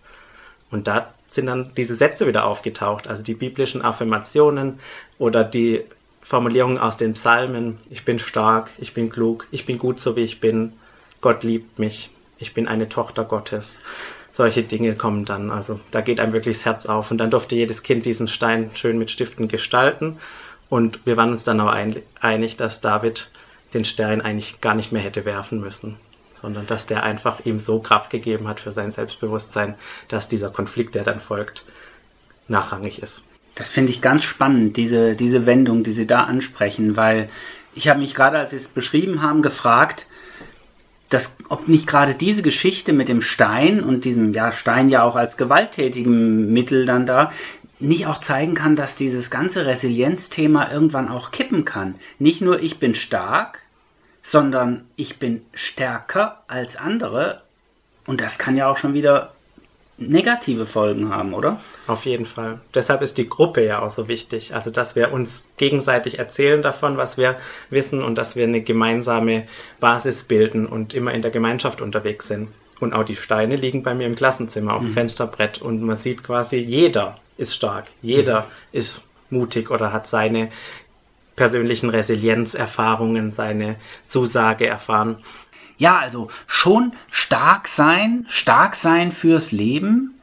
Und 0.72 0.88
da 0.88 1.14
sind 1.32 1.48
dann 1.48 1.72
diese 1.76 1.96
Sätze 1.96 2.28
wieder 2.28 2.46
aufgetaucht, 2.46 3.08
also 3.08 3.24
die 3.24 3.36
biblischen 3.36 3.82
Affirmationen 3.82 4.80
oder 5.18 5.44
die 5.44 5.82
Formulierungen 6.22 6.78
aus 6.78 6.98
den 6.98 7.14
Psalmen, 7.14 7.80
ich 7.90 8.06
bin 8.06 8.20
stark, 8.20 8.70
ich 8.78 8.94
bin 8.94 9.10
klug, 9.10 9.48
ich 9.52 9.66
bin 9.66 9.80
gut 9.80 10.00
so 10.00 10.16
wie 10.16 10.24
ich 10.24 10.40
bin, 10.40 10.74
Gott 11.22 11.44
liebt 11.44 11.80
mich, 11.80 12.10
ich 12.38 12.54
bin 12.54 12.68
eine 12.68 12.88
Tochter 12.88 13.24
Gottes 13.24 13.66
solche 14.40 14.64
Dinge 14.64 14.96
kommen 14.96 15.26
dann. 15.26 15.52
Also 15.52 15.82
da 15.92 16.00
geht 16.00 16.22
einem 16.22 16.32
wirklich 16.32 16.60
das 16.60 16.66
Herz 16.66 16.86
auf. 16.86 17.12
Und 17.12 17.18
dann 17.18 17.30
durfte 17.30 17.56
jedes 17.56 17.84
Kind 17.84 18.06
diesen 18.06 18.30
Stein 18.30 18.72
schön 18.74 18.98
mit 18.98 19.12
Stiften 19.12 19.50
gestalten. 19.50 20.18
Und 20.70 21.06
wir 21.06 21.18
waren 21.18 21.34
uns 21.34 21.44
dann 21.44 21.60
aber 21.60 21.74
einig, 22.22 22.56
dass 22.56 22.80
David 22.80 23.30
den 23.74 23.84
Stein 23.84 24.22
eigentlich 24.22 24.62
gar 24.62 24.76
nicht 24.76 24.94
mehr 24.94 25.02
hätte 25.02 25.26
werfen 25.26 25.60
müssen, 25.60 25.98
sondern 26.42 26.68
dass 26.68 26.86
der 26.86 27.04
einfach 27.04 27.46
ihm 27.46 27.60
so 27.60 27.80
Kraft 27.80 28.10
gegeben 28.10 28.48
hat 28.48 28.60
für 28.60 28.72
sein 28.72 28.92
Selbstbewusstsein, 28.92 29.76
dass 30.08 30.28
dieser 30.28 30.50
Konflikt, 30.50 30.96
der 30.96 31.04
dann 31.04 31.22
folgt, 31.22 31.64
nachrangig 32.48 33.02
ist. 33.02 33.22
Das 33.56 33.70
finde 33.70 33.92
ich 33.92 34.02
ganz 34.02 34.24
spannend, 34.24 34.78
diese, 34.78 35.16
diese 35.16 35.46
Wendung, 35.46 35.84
die 35.84 35.92
Sie 35.92 36.08
da 36.08 36.24
ansprechen, 36.24 36.96
weil 36.96 37.30
ich 37.76 37.88
habe 37.88 38.00
mich 38.00 38.16
gerade, 38.16 38.38
als 38.38 38.52
Sie 38.52 38.58
es 38.58 38.68
beschrieben 38.68 39.22
haben, 39.22 39.42
gefragt, 39.42 40.06
dass, 41.10 41.32
ob 41.50 41.68
nicht 41.68 41.88
gerade 41.88 42.14
diese 42.14 42.42
Geschichte 42.42 42.94
mit 42.94 43.10
dem 43.10 43.22
Stein 43.22 43.84
und 43.84 44.06
diesem 44.06 44.34
ja, 44.34 44.52
Stein 44.52 44.90
ja 44.90 45.04
auch 45.04 45.16
als 45.16 45.38
gewalttätigem 45.38 46.54
Mittel 46.54 46.86
dann 46.86 47.06
da, 47.06 47.32
nicht 47.80 48.08
auch 48.08 48.20
zeigen 48.20 48.56
kann, 48.56 48.76
dass 48.76 48.96
dieses 48.96 49.30
ganze 49.30 49.66
Resilienzthema 49.66 50.72
irgendwann 50.72 51.10
auch 51.10 51.32
kippen 51.32 51.66
kann. 51.66 51.96
Nicht 52.20 52.42
nur 52.42 52.62
ich 52.62 52.78
bin 52.78 52.94
stark, 52.94 53.62
sondern 54.30 54.86
ich 54.96 55.18
bin 55.18 55.42
stärker 55.56 56.44
als 56.48 56.76
andere. 56.76 57.42
Und 58.06 58.22
das 58.22 58.38
kann 58.38 58.56
ja 58.56 58.70
auch 58.70 58.78
schon 58.78 58.94
wieder 58.94 59.32
negative 59.98 60.68
Folgen 60.68 61.10
haben, 61.10 61.34
oder? 61.34 61.60
Auf 61.88 62.06
jeden 62.06 62.28
Fall. 62.28 62.60
Deshalb 62.76 63.02
ist 63.02 63.18
die 63.18 63.28
Gruppe 63.28 63.66
ja 63.66 63.82
auch 63.82 63.90
so 63.90 64.08
wichtig. 64.08 64.54
Also, 64.54 64.70
dass 64.70 64.96
wir 64.96 65.12
uns 65.12 65.44
gegenseitig 65.58 66.20
erzählen 66.20 66.62
davon, 66.62 66.96
was 66.96 67.18
wir 67.18 67.38
wissen 67.72 68.04
und 68.04 68.16
dass 68.16 68.36
wir 68.36 68.44
eine 68.44 68.62
gemeinsame 68.62 69.48
Basis 69.80 70.24
bilden 70.24 70.68
und 70.68 70.94
immer 70.94 71.12
in 71.12 71.24
der 71.24 71.32
Gemeinschaft 71.32 71.82
unterwegs 71.82 72.28
sind. 72.28 72.50
Und 72.80 72.94
auch 72.94 73.04
die 73.04 73.16
Steine 73.16 73.56
liegen 73.56 73.82
bei 73.82 73.96
mir 73.96 74.06
im 74.06 74.16
Klassenzimmer 74.16 74.76
auf 74.76 74.82
dem 74.82 74.92
mhm. 74.92 74.94
Fensterbrett 74.94 75.60
und 75.60 75.82
man 75.82 75.98
sieht 75.98 76.24
quasi, 76.24 76.58
jeder 76.58 77.18
ist 77.38 77.56
stark, 77.56 77.88
jeder 78.04 78.42
mhm. 78.42 78.48
ist 78.74 79.02
mutig 79.32 79.72
oder 79.72 79.92
hat 79.92 80.08
seine 80.08 80.52
persönlichen 81.40 81.90
Resilienzerfahrungen, 81.90 83.32
seine 83.32 83.78
Zusage 84.10 84.68
erfahren. 84.68 85.24
Ja, 85.78 85.98
also 85.98 86.30
schon 86.48 86.92
stark 87.12 87.70
sein, 87.70 88.26
stark 88.28 88.76
sein 88.76 89.14
fürs 89.14 89.54
Leben, 89.54 90.20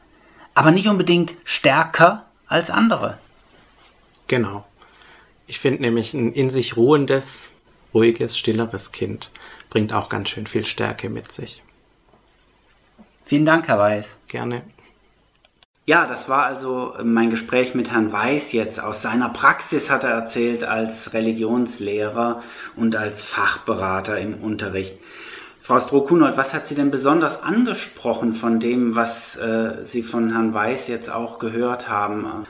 aber 0.53 0.69
nicht 0.69 0.87
unbedingt 0.87 1.33
stärker 1.43 2.27
als 2.45 2.69
andere. 2.69 3.17
Genau. 4.27 4.63
Ich 5.47 5.57
finde 5.57 5.81
nämlich 5.81 6.13
ein 6.13 6.33
in 6.33 6.51
sich 6.51 6.77
ruhendes, 6.77 7.25
ruhiges, 7.95 8.37
stilleres 8.37 8.91
Kind 8.91 9.31
bringt 9.71 9.93
auch 9.93 10.09
ganz 10.09 10.29
schön 10.29 10.45
viel 10.45 10.67
Stärke 10.67 11.09
mit 11.09 11.31
sich. 11.31 11.63
Vielen 13.25 13.45
Dank, 13.45 13.67
Herr 13.67 13.79
Weiß. 13.79 14.15
Gerne. 14.27 14.61
Ja, 15.89 16.05
das 16.05 16.27
war 16.27 16.43
also 16.43 16.95
mein 17.01 17.29
Gespräch 17.29 17.73
mit 17.73 17.89
Herrn 17.89 18.11
Weiß 18.11 18.51
jetzt. 18.51 18.77
Aus 18.77 19.01
seiner 19.01 19.29
Praxis 19.29 19.89
hat 19.89 20.03
er 20.03 20.09
erzählt 20.09 20.65
als 20.65 21.13
Religionslehrer 21.13 22.43
und 22.75 22.97
als 22.97 23.21
Fachberater 23.21 24.19
im 24.19 24.33
Unterricht. 24.43 24.97
Frau 25.61 25.79
Stroh-Kunold, 25.79 26.35
was 26.35 26.53
hat 26.53 26.65
Sie 26.65 26.75
denn 26.75 26.91
besonders 26.91 27.41
angesprochen 27.41 28.35
von 28.35 28.59
dem, 28.59 28.97
was 28.97 29.37
äh, 29.37 29.85
Sie 29.85 30.03
von 30.03 30.33
Herrn 30.33 30.53
Weiß 30.53 30.89
jetzt 30.89 31.09
auch 31.09 31.39
gehört 31.39 31.87
haben? 31.87 32.45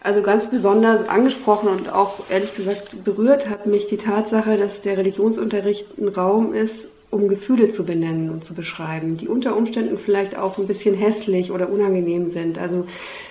Also 0.00 0.22
ganz 0.22 0.46
besonders 0.46 1.08
angesprochen 1.08 1.68
und 1.70 1.92
auch 1.92 2.30
ehrlich 2.30 2.54
gesagt 2.54 3.02
berührt 3.02 3.50
hat 3.50 3.66
mich 3.66 3.88
die 3.88 3.96
Tatsache, 3.96 4.56
dass 4.56 4.82
der 4.82 4.98
Religionsunterricht 4.98 5.98
ein 5.98 6.06
Raum 6.06 6.54
ist, 6.54 6.88
um 7.10 7.28
Gefühle 7.28 7.70
zu 7.70 7.84
benennen 7.84 8.30
und 8.30 8.44
zu 8.44 8.54
beschreiben, 8.54 9.16
die 9.16 9.28
unter 9.28 9.56
Umständen 9.56 9.96
vielleicht 9.98 10.36
auch 10.36 10.58
ein 10.58 10.66
bisschen 10.66 10.94
hässlich 10.94 11.50
oder 11.50 11.70
unangenehm 11.70 12.28
sind. 12.28 12.58
Also 12.58 12.86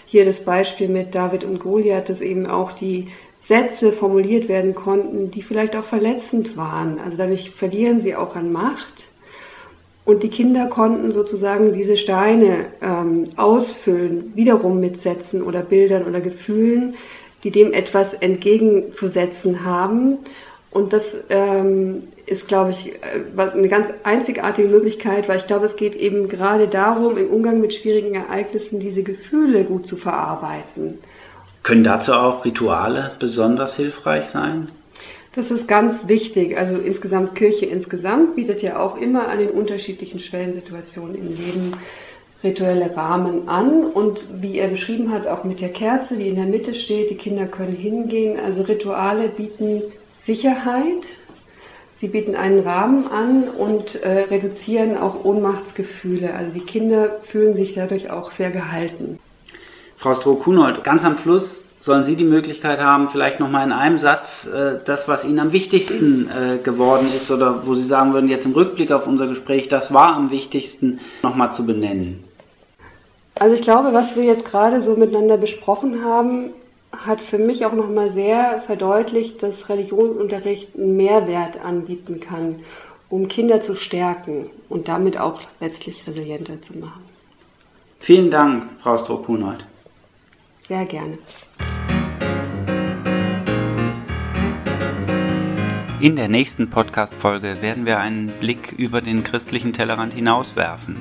hier 0.06 0.26
das 0.26 0.40
Beispiel 0.40 0.88
mit 0.88 1.14
David 1.14 1.44
und 1.44 1.60
Goliath, 1.60 2.10
dass 2.10 2.22
eben 2.22 2.48
auch 2.48 2.74
die 2.74 3.08
Sätze 3.44 3.94
formuliert 3.94 4.50
werden 4.50 4.76
konnten, 4.76 5.32
die 5.32 5.42
vielleicht 5.42 5.76
auch 5.76 5.86
verletzend 5.86 6.58
waren. 6.58 7.00
Also 7.00 7.18
dadurch 7.18 7.52
verlieren 7.52 8.02
sie 8.02 8.16
auch 8.16 8.36
an 8.36 8.52
Macht 8.52 9.08
und 10.08 10.24
die 10.24 10.30
Kinder 10.30 10.68
konnten 10.68 11.12
sozusagen 11.12 11.74
diese 11.74 11.98
Steine 11.98 12.68
ähm, 12.82 13.26
ausfüllen, 13.36 14.32
wiederum 14.36 14.80
mit 14.80 15.02
Sätzen 15.02 15.42
oder 15.42 15.62
Bildern 15.62 16.06
oder 16.06 16.22
Gefühlen, 16.22 16.96
die 17.44 17.52
dem 17.52 17.74
etwas 17.74 18.14
entgegenzusetzen 18.14 19.66
haben. 19.66 20.20
Und 20.72 20.94
das 20.94 21.16
ähm, 21.30 22.04
ist, 22.26 22.48
glaube 22.48 22.72
ich, 22.72 22.94
äh, 22.94 23.42
eine 23.42 23.70
ganz 23.70 23.88
einzigartige 24.04 24.68
Möglichkeit, 24.68 25.28
weil 25.30 25.38
ich 25.38 25.48
glaube, 25.48 25.66
es 25.66 25.76
geht 25.76 25.96
eben 25.96 26.28
gerade 26.28 26.68
darum, 26.68 27.18
im 27.18 27.30
Umgang 27.30 27.62
mit 27.62 27.74
schwierigen 27.74 28.16
Ereignissen 28.16 28.80
diese 28.80 29.04
Gefühle 29.04 29.64
gut 29.64 29.88
zu 29.88 29.96
verarbeiten. 29.98 31.00
Können 31.64 31.84
dazu 31.84 32.14
auch 32.14 32.46
Rituale 32.46 33.12
besonders 33.20 33.76
hilfreich 33.76 34.26
sein? 34.26 34.70
Das 35.34 35.52
ist 35.52 35.68
ganz 35.68 36.08
wichtig. 36.08 36.58
Also 36.58 36.78
insgesamt 36.78 37.36
Kirche 37.36 37.66
insgesamt 37.66 38.36
bietet 38.36 38.62
ja 38.62 38.80
auch 38.80 38.98
immer 38.98 39.28
an 39.28 39.40
den 39.40 39.50
unterschiedlichen 39.50 40.20
Schwellensituationen 40.20 41.16
im 41.16 41.36
Leben 41.36 41.74
rituelle 42.44 42.96
Rahmen 42.96 43.48
an 43.48 43.84
und 43.84 44.20
wie 44.42 44.60
er 44.60 44.68
beschrieben 44.68 45.12
hat, 45.12 45.28
auch 45.28 45.44
mit 45.44 45.60
der 45.60 45.70
Kerze, 45.70 46.16
die 46.16 46.28
in 46.28 46.36
der 46.36 46.46
Mitte 46.46 46.74
steht, 46.74 47.10
die 47.10 47.16
Kinder 47.16 47.48
können 47.48 47.76
hingehen. 47.76 48.40
Also 48.40 48.64
Rituale 48.64 49.28
bieten 49.28 49.84
Sicherheit, 50.28 51.08
sie 51.96 52.10
bieten 52.10 52.36
einen 52.36 52.60
Rahmen 52.60 53.08
an 53.08 53.44
und 53.48 53.96
äh, 53.96 54.26
reduzieren 54.30 54.98
auch 54.98 55.24
Ohnmachtsgefühle. 55.24 56.34
Also 56.34 56.52
die 56.54 56.66
Kinder 56.66 57.22
fühlen 57.24 57.56
sich 57.56 57.74
dadurch 57.74 58.12
auch 58.12 58.32
sehr 58.32 58.52
gehalten. 58.52 59.20
Frau 59.98 60.14
Stroh-Kunold, 60.14 60.84
ganz 60.84 61.06
am 61.06 61.18
Schluss 61.18 61.56
sollen 61.80 62.04
Sie 62.04 62.18
die 62.18 62.26
Möglichkeit 62.26 62.82
haben, 62.82 63.08
vielleicht 63.08 63.40
nochmal 63.40 63.66
in 63.66 63.72
einem 63.72 64.00
Satz 64.00 64.46
äh, 64.46 64.80
das, 64.84 65.08
was 65.08 65.24
Ihnen 65.24 65.40
am 65.40 65.54
wichtigsten 65.54 66.30
äh, 66.30 66.58
geworden 66.58 67.10
ist 67.16 67.32
oder 67.32 67.66
wo 67.66 67.76
Sie 67.76 67.86
sagen 67.86 68.12
würden, 68.12 68.28
jetzt 68.28 68.46
im 68.46 68.52
Rückblick 68.52 68.92
auf 68.92 69.08
unser 69.08 69.28
Gespräch, 69.28 69.70
das 69.70 69.94
war 69.94 70.18
am 70.18 70.30
wichtigsten, 70.30 71.00
nochmal 71.24 71.54
zu 71.54 71.66
benennen. 71.66 72.26
Also 73.36 73.56
ich 73.56 73.62
glaube, 73.62 73.94
was 73.94 74.18
wir 74.18 74.24
jetzt 74.24 74.44
gerade 74.44 74.82
so 74.82 74.98
miteinander 74.98 75.38
besprochen 75.38 76.04
haben, 76.04 76.50
hat 77.06 77.22
für 77.22 77.38
mich 77.38 77.66
auch 77.66 77.74
nochmal 77.74 78.12
sehr 78.12 78.62
verdeutlicht, 78.66 79.44
dass 79.44 79.70
Religionsunterricht 79.70 80.76
einen 80.76 80.96
Mehrwert 80.98 81.64
anbieten 81.64 82.20
kann, 82.20 82.60
um 83.10 83.28
Kinder 83.28 83.62
zu 83.62 83.76
stärken 83.76 84.50
und 84.70 84.88
damit 84.88 85.20
auch 85.20 85.42
letztlich 85.60 86.06
resilienter 86.08 86.62
zu 86.62 86.78
machen. 86.78 87.04
Vielen 88.00 88.32
Dank, 88.32 88.70
Frau 88.82 88.98
Stroh-Kunold. 88.98 89.66
Sehr 90.68 90.86
gerne. 90.86 91.18
In 96.00 96.16
der 96.16 96.28
nächsten 96.28 96.70
Podcast-Folge 96.70 97.62
werden 97.62 97.88
wir 97.88 98.00
einen 98.00 98.28
Blick 98.40 98.74
über 98.78 99.02
den 99.02 99.24
christlichen 99.24 99.74
Tellerrand 99.74 100.14
hinauswerfen. 100.14 100.98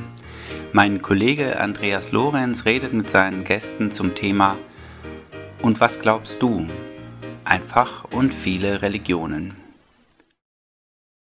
Mein 0.73 1.03
Kollege 1.03 1.61
Andreas 1.61 2.13
Lorenz 2.13 2.65
redet 2.65 2.95
mit 2.95 3.11
seinen 3.11 3.45
Gästen 3.45 3.91
zum 3.91 4.15
Thema 4.15 4.57
Und 5.67 5.81
was 5.81 5.99
glaubst 5.99 6.41
du? 6.43 6.65
Einfach 7.43 8.05
und 8.13 8.33
viele 8.33 8.83
Religionen. 8.83 9.66